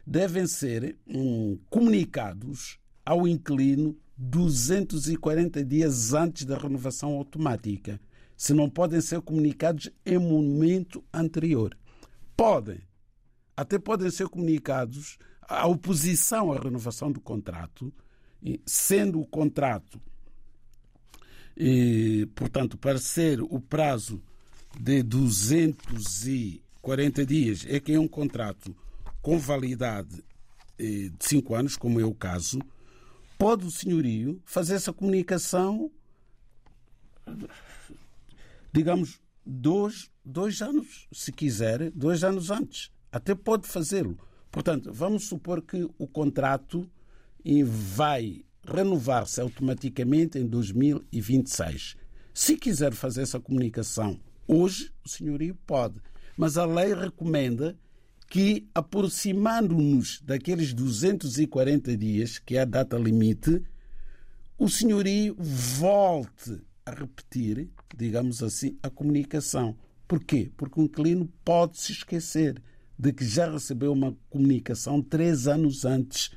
devem 0.06 0.48
ser 0.48 0.98
hum, 1.08 1.58
comunicados 1.70 2.80
ao 3.06 3.28
inquilino 3.28 3.98
240 4.18 5.66
dias 5.66 6.14
antes 6.14 6.46
da 6.46 6.58
renovação 6.58 7.14
automática, 7.16 8.00
se 8.38 8.54
não 8.54 8.70
podem 8.70 9.02
ser 9.02 9.22
comunicados 9.22 9.90
em 10.06 10.18
momento 10.18 11.04
anterior. 11.12 11.78
Podem, 12.38 12.80
até 13.58 13.80
podem 13.80 14.10
ser 14.12 14.28
comunicados 14.28 15.18
à 15.42 15.68
oposição 15.68 16.52
à 16.52 16.60
renovação 16.60 17.12
do 17.12 17.20
contrato, 17.20 17.92
sendo 18.66 19.20
o 19.20 19.26
contrato 19.26 20.00
e, 21.56 22.28
portanto, 22.36 22.78
para 22.78 22.98
ser 22.98 23.42
o 23.42 23.60
prazo 23.60 24.22
de 24.80 25.04
240 25.04 27.26
dias, 27.26 27.66
é 27.68 27.80
que 27.80 27.94
é 27.94 28.00
um 28.00 28.08
contrato 28.08 28.76
com 29.22 29.38
validade 29.38 30.24
eh, 30.80 31.10
de 31.18 31.26
5 31.26 31.56
anos, 31.56 31.78
como 31.78 32.00
é 32.00 32.06
o 32.06 32.14
caso, 32.14 32.60
pode 33.38 33.66
o 33.66 33.72
senhorio 33.72 34.42
fazer 34.46 34.76
essa 34.76 34.92
comunicação, 34.92 35.92
digamos, 38.72 39.22
dois, 39.46 40.12
dois 40.24 40.62
anos, 40.62 41.08
se 41.12 41.32
quiser, 41.32 41.92
dois 41.92 42.24
anos 42.24 42.50
antes. 42.50 42.92
Até 43.12 43.36
pode 43.36 43.68
fazê-lo. 43.68 44.18
Portanto, 44.52 44.92
vamos 44.92 45.28
supor 45.28 45.62
que 45.62 45.88
o 45.98 46.08
contrato 46.08 46.90
vai 47.66 48.44
renovar-se 48.66 49.42
automaticamente 49.42 50.38
em 50.38 50.46
2026. 50.46 51.96
Se 52.34 52.58
quiser 52.58 52.94
fazer 52.94 53.22
essa 53.22 53.40
comunicação 53.40 54.20
hoje, 54.48 54.92
o 55.06 55.10
senhorio 55.10 55.58
pode. 55.68 56.00
Mas 56.38 56.58
a 56.58 56.66
lei 56.66 56.94
recomenda 56.94 57.78
que, 58.28 58.68
aproximando-nos 58.74 60.20
daqueles 60.22 60.74
240 60.74 61.96
dias, 61.96 62.40
que 62.40 62.58
é 62.58 62.62
a 62.62 62.66
data 62.66 62.98
limite, 62.98 63.62
o 64.58 64.68
senhorio 64.68 65.36
volte 65.38 66.60
a 66.86 66.92
repetir, 66.92 67.70
digamos 67.96 68.42
assim, 68.42 68.78
a 68.82 68.90
comunicação. 68.90 69.78
Porquê? 70.08 70.52
Porque 70.58 70.80
o 70.80 70.84
inquilino 70.84 71.32
pode 71.46 71.80
se 71.80 71.92
esquecer 71.92 72.62
de 72.98 73.14
que 73.14 73.26
já 73.26 73.52
recebeu 73.52 73.92
uma 73.92 74.16
comunicação 74.30 75.02
três 75.02 75.48
anos 75.48 75.86
antes 75.86 76.32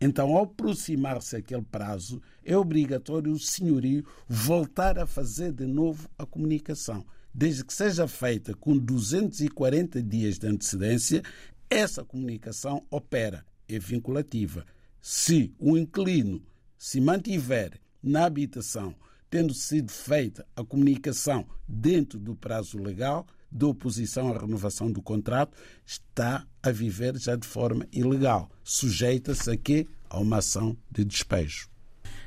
então, 0.00 0.34
ao 0.34 0.44
aproximar-se 0.44 1.36
aquele 1.36 1.62
prazo, 1.62 2.22
é 2.42 2.56
obrigatório 2.56 3.32
o 3.32 3.38
senhorio 3.38 4.04
voltar 4.26 4.98
a 4.98 5.06
fazer 5.06 5.52
de 5.52 5.66
novo 5.66 6.08
a 6.16 6.24
comunicação. 6.24 7.04
Desde 7.34 7.64
que 7.64 7.74
seja 7.74 8.08
feita 8.08 8.54
com 8.54 8.76
240 8.76 10.02
dias 10.02 10.38
de 10.38 10.46
antecedência, 10.46 11.22
essa 11.68 12.02
comunicação 12.02 12.84
opera, 12.90 13.44
é 13.68 13.78
vinculativa. 13.78 14.64
Se 15.02 15.54
o 15.58 15.76
inquilino 15.76 16.42
se 16.78 17.00
mantiver 17.00 17.78
na 18.02 18.24
habitação, 18.24 18.94
tendo 19.28 19.52
sido 19.52 19.92
feita 19.92 20.46
a 20.56 20.64
comunicação 20.64 21.46
dentro 21.68 22.18
do 22.18 22.34
prazo 22.34 22.78
legal, 22.78 23.26
de 23.50 23.64
oposição 23.64 24.32
à 24.32 24.38
renovação 24.38 24.90
do 24.90 25.02
contrato 25.02 25.56
está 25.84 26.46
a 26.62 26.70
viver 26.70 27.16
já 27.16 27.36
de 27.36 27.46
forma 27.46 27.86
ilegal. 27.92 28.48
Sujeita-se 28.62 29.50
a 29.50 29.56
quê? 29.56 29.86
A 30.08 30.18
uma 30.18 30.38
ação 30.38 30.76
de 30.90 31.04
despejo. 31.04 31.68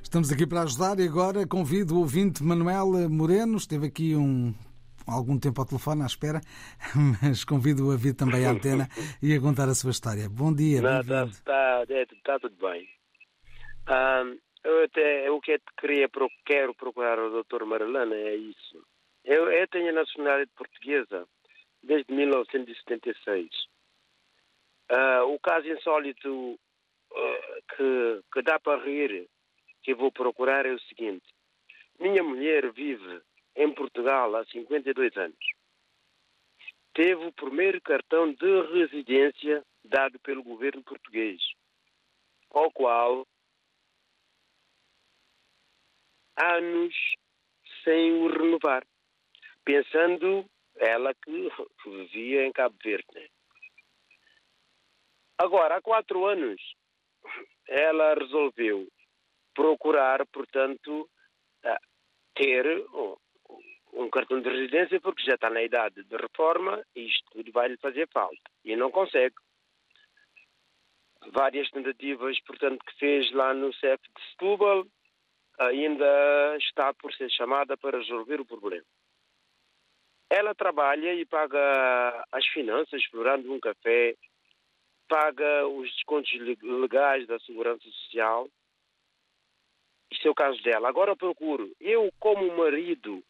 Estamos 0.02 0.32
aqui 0.32 0.46
para 0.46 0.62
ajudar 0.62 1.00
e 1.00 1.08
agora 1.08 1.48
convido 1.48 1.96
o 1.96 2.00
ouvinte 2.00 2.44
Manuel 2.44 3.10
Moreno, 3.10 3.58
esteve 3.58 3.88
aqui 3.88 4.16
um 4.16 4.54
algum 5.08 5.38
tempo 5.38 5.60
ao 5.62 5.68
telefone 5.68 6.04
à 6.04 6.06
espera, 6.06 6.42
mas 7.22 7.44
convido-o 7.44 7.92
a 7.92 7.98
vir 7.98 8.14
também 8.14 8.46
à 8.46 8.52
antena 8.52 8.88
e 9.22 9.34
a 9.34 9.42
contar 9.42 9.68
a 9.70 9.76
sua 9.76 9.92
história. 9.92 10.30
Bom 10.30 10.54
dia. 10.54 10.82
Não, 10.82 11.02
está, 11.02 11.26
está, 11.26 11.84
está, 11.90 12.40
tudo 12.40 12.56
bem. 12.58 12.88
Um, 13.90 14.38
eu 14.64 14.84
até 14.86 15.30
o 15.30 15.42
que 15.42 15.60
queria 15.78 16.08
quero 16.46 16.74
procurar 16.74 17.20
o 17.20 17.44
Dr. 17.44 17.66
Marilana 17.66 18.16
é 18.16 18.36
isso. 18.36 18.86
Eu, 19.24 19.50
eu 19.52 19.68
tenho 19.70 19.90
a 19.90 19.94
nacionalidade 19.94 20.52
portuguesa 20.56 21.28
desde 21.82 22.14
1976. 22.14 23.48
Uh, 24.92 24.96
ah, 24.96 25.26
o 25.26 25.40
caso 25.40 25.68
insólito 25.68 26.54
uh, 26.54 26.60
que, 27.76 28.22
que 28.34 28.42
dá 28.42 28.60
para 28.60 28.84
rir, 28.84 29.30
que 29.82 29.96
vou 29.96 30.12
procurar, 30.12 30.66
é 30.66 30.74
o 30.74 30.80
seguinte. 30.82 31.26
Minha 32.00 32.22
mulher 32.22 32.72
vive 32.74 33.22
em 33.56 33.74
Portugal 33.74 34.36
há 34.36 34.46
52 34.46 35.16
anos. 35.16 35.38
Teve 36.94 37.26
o 37.26 37.34
primeiro 37.34 37.82
cartão 37.82 38.32
de 38.34 38.62
residência 38.74 39.64
dado 39.84 40.20
pelo 40.20 40.44
governo 40.44 40.84
português, 40.84 41.42
ao 42.52 42.70
qual 42.72 43.26
anos 46.38 46.94
sem 47.84 48.14
o 48.14 48.28
renovar 48.28 48.84
pensando 49.64 50.46
ela 50.76 51.14
que 51.14 51.50
vivia 51.86 52.46
em 52.46 52.52
Cabo 52.52 52.76
Verde. 52.84 53.06
Né? 53.14 53.28
Agora, 55.38 55.78
há 55.78 55.82
quatro 55.82 56.26
anos, 56.26 56.62
ela 57.68 58.14
resolveu 58.16 58.88
procurar, 59.54 60.26
portanto, 60.28 61.10
ter 62.36 62.66
um 63.94 64.10
cartão 64.10 64.42
de 64.42 64.50
residência 64.50 65.00
porque 65.00 65.24
já 65.24 65.36
está 65.36 65.50
na 65.50 65.62
idade 65.62 66.04
de 66.04 66.18
reforma 66.18 66.84
e 66.96 67.08
isto 67.08 67.32
tudo 67.32 67.52
vai 67.52 67.68
lhe 67.68 67.78
fazer 67.78 68.08
falta. 68.10 68.52
E 68.66 68.76
não 68.76 68.90
consegue. 68.92 69.36
Várias 71.32 71.70
tentativas, 71.70 72.40
portanto, 72.42 72.84
que 72.86 72.98
fez 72.98 73.32
lá 73.32 73.54
no 73.54 73.74
CEF 73.76 74.02
de 74.02 74.30
Setúbal, 74.32 74.86
ainda 75.60 76.58
está 76.58 76.94
por 76.94 77.14
ser 77.14 77.30
chamada 77.32 77.78
para 77.78 78.00
resolver 78.00 78.42
o 78.42 78.46
problema. 78.46 78.86
Ela 80.36 80.56
trabalha 80.56 81.14
e 81.14 81.24
paga 81.28 82.26
as 82.32 82.44
finanças, 82.48 83.00
explorando 83.00 83.54
um 83.54 83.60
café, 83.60 84.16
paga 85.08 85.68
os 85.68 85.88
descontos 85.92 86.32
legais 86.60 87.28
da 87.28 87.40
Segurança 87.42 87.84
Social. 87.84 88.50
Isto 90.12 90.28
é 90.28 90.32
o 90.32 90.34
caso 90.34 90.60
dela. 90.64 90.90
Agora 90.90 91.12
eu 91.12 91.16
procuro, 91.16 91.72
eu 91.80 92.12
como 92.20 92.58
marido, 92.58 93.24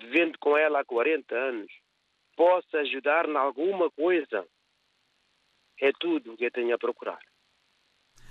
vivendo 0.00 0.38
com 0.38 0.56
ela 0.56 0.80
há 0.80 0.84
40 0.86 1.34
anos, 1.34 1.70
posso 2.34 2.74
ajudar 2.78 3.28
em 3.28 3.36
alguma 3.36 3.90
coisa. 3.90 4.48
É 5.78 5.90
tudo 6.00 6.32
o 6.32 6.36
que 6.38 6.46
eu 6.46 6.50
tenho 6.50 6.74
a 6.74 6.78
procurar. 6.78 7.20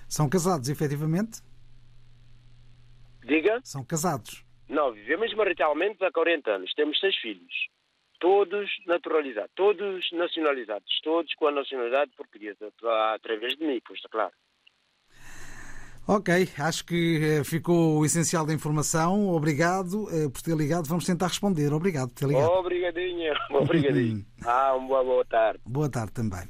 São 0.10 0.28
casados, 0.28 0.70
efetivamente? 0.70 1.44
Diga? 3.24 3.62
São 3.64 3.86
casados. 3.86 4.47
Não, 4.70 4.92
vivemos 4.92 5.34
maritalmente 5.34 6.04
há 6.04 6.12
40 6.12 6.52
anos. 6.52 6.74
Temos 6.74 7.00
seis 7.00 7.16
filhos. 7.18 7.54
Todos 8.20 8.70
naturalizados, 8.88 9.52
todos 9.56 10.12
nacionalizados, 10.12 11.00
todos 11.04 11.34
com 11.36 11.48
a 11.48 11.52
nacionalidade 11.52 12.12
portuguesa, 12.18 12.74
através 13.14 13.56
de 13.56 13.66
mim, 13.66 13.80
pois, 13.86 14.02
claro. 14.10 14.34
Ok, 16.08 16.50
acho 16.58 16.86
que 16.86 17.20
eh, 17.22 17.44
ficou 17.44 18.00
o 18.00 18.06
essencial 18.06 18.46
da 18.46 18.54
informação. 18.54 19.28
Obrigado 19.28 20.08
eh, 20.10 20.30
por 20.30 20.42
ter 20.42 20.56
ligado. 20.56 20.88
Vamos 20.88 21.06
tentar 21.06 21.28
responder. 21.28 21.74
Obrigado 21.74 22.08
por 22.08 22.16
ter 22.16 22.28
ligado. 22.28 22.50
Obrigadinho, 22.50 23.34
obrigadinho. 23.52 24.26
ah, 24.46 24.74
uma 24.76 24.88
boa, 24.88 25.04
boa 25.04 25.26
tarde. 25.26 25.60
Boa 25.66 25.90
tarde 25.90 26.14
também. 26.14 26.48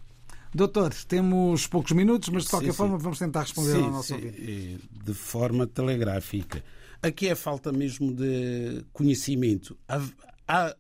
Doutor, 0.54 0.94
temos 1.08 1.66
poucos 1.66 1.92
minutos, 1.92 2.30
mas 2.30 2.44
de 2.44 2.52
qualquer 2.52 2.72
sim, 2.72 2.78
forma 2.78 2.98
sim. 2.98 3.04
vamos 3.04 3.20
tentar 3.20 3.42
responder 3.42 3.72
sim, 3.72 3.84
ao 3.84 3.92
nosso 3.92 4.14
ouvinte. 4.14 4.80
De 5.04 5.14
forma 5.16 5.66
telegráfica. 5.66 6.64
Aqui 7.02 7.28
é 7.28 7.36
falta 7.36 7.72
mesmo 7.72 8.14
de 8.14 8.84
conhecimento. 8.92 9.78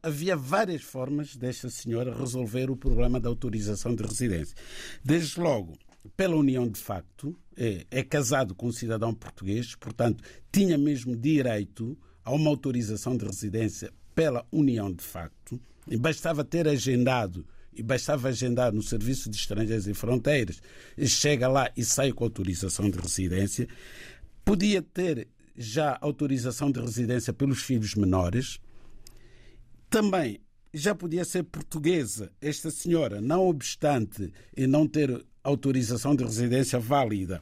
Havia 0.02 0.36
várias 0.36 0.82
formas 0.82 1.36
desta 1.36 1.70
senhora 1.70 2.18
resolver 2.18 2.70
o 2.72 2.76
problema 2.76 3.20
da 3.20 3.30
autorização 3.30 3.94
de 3.94 4.04
residência. 4.04 4.56
Desde 5.04 5.40
logo, 5.40 5.78
pela 6.16 6.36
união 6.36 6.68
de 6.68 6.80
facto, 6.80 7.38
é, 7.56 7.86
é 7.92 8.04
casado 8.04 8.56
com 8.56 8.68
um 8.68 8.72
cidadão 8.72 9.14
português, 9.14 9.76
portanto, 9.76 10.24
tinha 10.52 10.78
mesmo 10.78 11.16
direito 11.16 11.98
a 12.24 12.34
uma 12.34 12.50
autorização 12.50 13.16
de 13.16 13.26
residência 13.26 13.92
pela 14.16 14.46
união 14.52 14.92
de 14.92 15.04
facto, 15.04 15.60
e 15.88 15.98
bastava 15.98 16.44
ter 16.44 16.68
agendado 16.68 17.46
e 17.74 17.84
bastava 17.84 18.30
agendar 18.30 18.74
no 18.74 18.82
Serviço 18.82 19.30
de 19.30 19.38
Estrangeiros 19.38 19.88
e 19.88 19.94
Fronteiras, 19.94 20.60
chega 21.06 21.48
lá 21.48 21.72
e 21.78 21.86
sai 21.86 22.12
com 22.12 22.24
autorização 22.24 22.90
de 22.90 22.98
residência. 22.98 23.68
Podia 24.44 24.82
ter 24.82 25.28
já 25.58 25.98
autorização 26.00 26.72
de 26.72 26.80
residência 26.80 27.34
pelos 27.34 27.64
filhos 27.64 27.96
menores. 27.96 28.60
Também 29.90 30.40
já 30.74 30.94
podia 30.94 31.26
ser 31.26 31.44
portuguesa 31.44 32.32
esta 32.40 32.70
senhora, 32.70 33.20
não 33.20 33.48
obstante 33.48 34.32
e 34.56 34.68
não 34.68 34.88
ter 34.88 35.26
autorização 35.44 36.16
de 36.16 36.24
residência 36.24 36.80
válida 36.80 37.42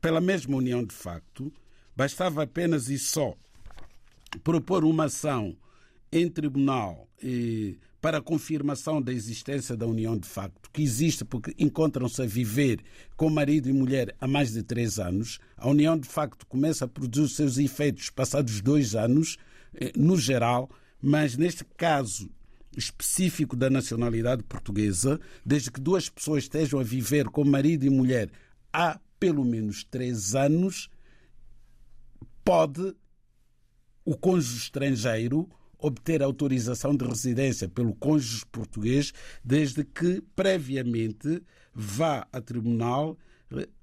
pela 0.00 0.20
mesma 0.20 0.56
união 0.56 0.84
de 0.84 0.94
facto, 0.94 1.52
bastava 1.96 2.42
apenas 2.42 2.88
e 2.88 2.98
só 2.98 3.34
propor 4.42 4.84
uma 4.84 5.04
ação 5.04 5.56
em 6.10 6.28
tribunal 6.28 7.08
para 8.02 8.18
a 8.18 8.22
confirmação 8.22 9.00
da 9.00 9.12
existência 9.12 9.76
da 9.76 9.86
união 9.86 10.18
de 10.18 10.28
facto, 10.28 10.68
que 10.72 10.82
existe 10.82 11.24
porque 11.24 11.54
encontram-se 11.56 12.20
a 12.20 12.26
viver 12.26 12.80
com 13.16 13.30
marido 13.30 13.68
e 13.68 13.72
mulher 13.72 14.12
há 14.20 14.26
mais 14.26 14.52
de 14.52 14.64
três 14.64 14.98
anos. 14.98 15.38
A 15.56 15.68
união 15.68 15.96
de 15.96 16.08
facto 16.08 16.44
começa 16.44 16.84
a 16.84 16.88
produzir 16.88 17.32
seus 17.32 17.58
efeitos 17.58 18.10
passados 18.10 18.60
dois 18.60 18.96
anos, 18.96 19.38
eh, 19.72 19.92
no 19.96 20.18
geral, 20.18 20.68
mas 21.00 21.36
neste 21.36 21.64
caso 21.76 22.28
específico 22.76 23.54
da 23.54 23.70
nacionalidade 23.70 24.42
portuguesa, 24.42 25.20
desde 25.46 25.70
que 25.70 25.80
duas 25.80 26.08
pessoas 26.08 26.42
estejam 26.42 26.80
a 26.80 26.84
viver 26.84 27.26
com 27.26 27.44
marido 27.44 27.86
e 27.86 27.90
mulher 27.90 28.30
há 28.72 28.98
pelo 29.20 29.44
menos 29.44 29.84
três 29.84 30.34
anos, 30.34 30.90
pode 32.44 32.96
o 34.04 34.16
cônjuge 34.16 34.56
estrangeiro 34.56 35.48
obter 35.82 36.22
autorização 36.22 36.96
de 36.96 37.04
residência 37.04 37.68
pelo 37.68 37.94
cônjuge 37.94 38.44
português, 38.50 39.12
desde 39.44 39.84
que 39.84 40.22
previamente 40.34 41.42
vá 41.74 42.26
a 42.32 42.40
tribunal 42.40 43.18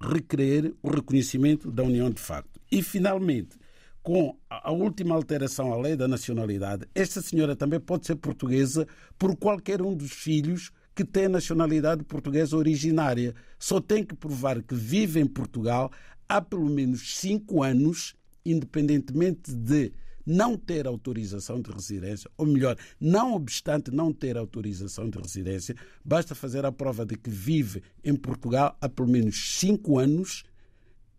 requerer 0.00 0.74
o 0.82 0.90
reconhecimento 0.90 1.70
da 1.70 1.82
união 1.82 2.10
de 2.10 2.20
facto. 2.20 2.60
E, 2.72 2.82
finalmente, 2.82 3.56
com 4.02 4.36
a 4.48 4.72
última 4.72 5.14
alteração 5.14 5.72
à 5.72 5.80
lei 5.80 5.94
da 5.94 6.08
nacionalidade, 6.08 6.86
esta 6.94 7.20
senhora 7.20 7.54
também 7.54 7.78
pode 7.78 8.06
ser 8.06 8.16
portuguesa 8.16 8.86
por 9.18 9.36
qualquer 9.36 9.82
um 9.82 9.94
dos 9.94 10.10
filhos 10.10 10.72
que 10.94 11.04
tem 11.04 11.28
nacionalidade 11.28 12.02
portuguesa 12.04 12.56
originária. 12.56 13.34
Só 13.58 13.80
tem 13.80 14.02
que 14.02 14.14
provar 14.14 14.62
que 14.62 14.74
vive 14.74 15.20
em 15.20 15.26
Portugal 15.26 15.90
há 16.28 16.40
pelo 16.40 16.68
menos 16.68 17.16
cinco 17.16 17.62
anos, 17.62 18.14
independentemente 18.44 19.54
de 19.54 19.92
não 20.30 20.56
ter 20.56 20.86
autorização 20.86 21.60
de 21.60 21.72
residência, 21.72 22.30
ou 22.38 22.46
melhor, 22.46 22.76
não 23.00 23.34
obstante 23.34 23.90
não 23.90 24.12
ter 24.12 24.36
autorização 24.36 25.10
de 25.10 25.18
residência, 25.18 25.74
basta 26.04 26.36
fazer 26.36 26.64
a 26.64 26.70
prova 26.70 27.04
de 27.04 27.16
que 27.16 27.28
vive 27.28 27.82
em 28.04 28.14
Portugal 28.14 28.76
há 28.80 28.88
pelo 28.88 29.08
menos 29.08 29.58
cinco 29.58 29.98
anos 29.98 30.44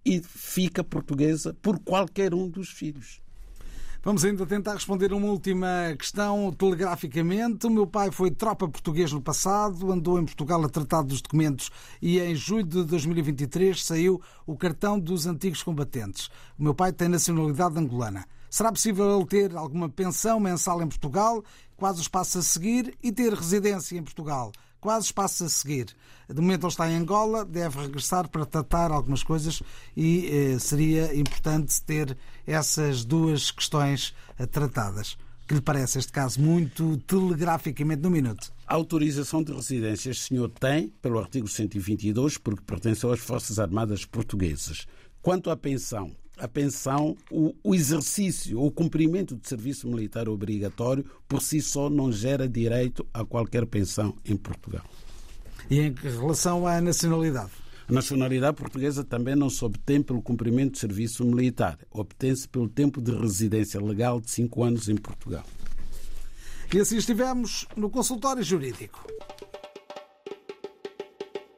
e 0.05 0.21
fica 0.21 0.81
portuguesa 0.81 1.53
por 1.61 1.77
qualquer 1.79 2.33
um 2.33 2.47
dos 2.47 2.69
filhos. 2.69 3.21
Vamos 4.01 4.25
ainda 4.25 4.47
tentar 4.47 4.73
responder 4.73 5.13
uma 5.13 5.27
última 5.27 5.93
questão 5.99 6.51
telegraficamente. 6.53 7.67
O 7.67 7.69
meu 7.69 7.85
pai 7.85 8.09
foi 8.11 8.31
tropa 8.31 8.67
português 8.67 9.11
no 9.11 9.21
passado, 9.21 9.91
andou 9.91 10.17
em 10.17 10.25
Portugal 10.25 10.63
a 10.63 10.69
tratar 10.69 11.03
dos 11.03 11.21
documentos 11.21 11.69
e 12.01 12.19
em 12.19 12.33
julho 12.33 12.63
de 12.63 12.83
2023 12.85 13.83
saiu 13.83 14.19
o 14.47 14.57
cartão 14.57 14.97
dos 14.97 15.27
antigos 15.27 15.61
combatentes. 15.61 16.29
O 16.57 16.63
meu 16.63 16.73
pai 16.73 16.91
tem 16.91 17.09
nacionalidade 17.09 17.77
angolana. 17.77 18.25
Será 18.51 18.69
possível 18.69 19.25
ter 19.25 19.55
alguma 19.55 19.87
pensão 19.87 20.37
mensal 20.37 20.81
em 20.81 20.87
Portugal, 20.87 21.41
quase 21.77 22.01
os 22.01 22.09
passos 22.09 22.35
a 22.35 22.41
seguir, 22.41 22.93
e 23.01 23.09
ter 23.09 23.33
residência 23.33 23.97
em 23.97 24.03
Portugal? 24.03 24.51
Quase 24.81 25.05
os 25.05 25.11
passos 25.13 25.41
a 25.43 25.47
seguir. 25.49 25.95
De 26.27 26.41
momento 26.41 26.63
ele 26.63 26.71
está 26.71 26.91
em 26.91 26.97
Angola, 26.97 27.45
deve 27.45 27.79
regressar 27.79 28.27
para 28.27 28.45
tratar 28.45 28.91
algumas 28.91 29.23
coisas 29.23 29.63
e 29.95 30.27
eh, 30.27 30.59
seria 30.59 31.15
importante 31.15 31.81
ter 31.81 32.17
essas 32.45 33.05
duas 33.05 33.51
questões 33.51 34.13
eh, 34.37 34.45
tratadas. 34.45 35.17
Que 35.47 35.53
lhe 35.53 35.61
parece 35.61 35.99
este 35.99 36.11
caso 36.11 36.41
muito 36.41 36.97
telegraficamente 37.07 38.01
no 38.01 38.09
minuto? 38.09 38.51
A 38.67 38.75
autorização 38.75 39.41
de 39.41 39.53
residência 39.53 40.09
este 40.11 40.25
senhor 40.27 40.49
tem, 40.49 40.89
pelo 41.01 41.19
artigo 41.19 41.47
122, 41.47 42.37
porque 42.37 42.63
pertenceu 42.65 43.13
às 43.13 43.21
Forças 43.21 43.59
Armadas 43.59 44.03
Portuguesas. 44.03 44.87
Quanto 45.21 45.49
à 45.49 45.55
pensão, 45.55 46.11
a 46.41 46.47
pensão, 46.47 47.15
o, 47.29 47.53
o 47.63 47.75
exercício 47.75 48.59
ou 48.59 48.67
o 48.67 48.71
cumprimento 48.71 49.35
de 49.35 49.47
serviço 49.47 49.87
militar 49.87 50.27
obrigatório 50.27 51.05
por 51.27 51.39
si 51.39 51.61
só 51.61 51.87
não 51.87 52.11
gera 52.11 52.49
direito 52.49 53.05
a 53.13 53.23
qualquer 53.23 53.65
pensão 53.67 54.15
em 54.25 54.35
Portugal. 54.35 54.83
E 55.69 55.79
em 55.79 55.93
relação 55.93 56.65
à 56.65 56.81
nacionalidade? 56.81 57.51
A 57.87 57.93
nacionalidade 57.93 58.57
portuguesa 58.57 59.03
também 59.03 59.35
não 59.35 59.49
se 59.49 59.63
obtém 59.63 60.01
pelo 60.01 60.21
cumprimento 60.21 60.73
de 60.73 60.79
serviço 60.79 61.23
militar, 61.23 61.77
obtém-se 61.91 62.47
pelo 62.47 62.67
tempo 62.67 62.99
de 62.99 63.11
residência 63.11 63.79
legal 63.79 64.19
de 64.19 64.31
cinco 64.31 64.63
anos 64.63 64.89
em 64.89 64.95
Portugal. 64.95 65.45
E 66.73 66.79
assim 66.79 66.97
estivemos 66.97 67.67
no 67.75 67.89
consultório 67.89 68.41
jurídico. 68.41 69.05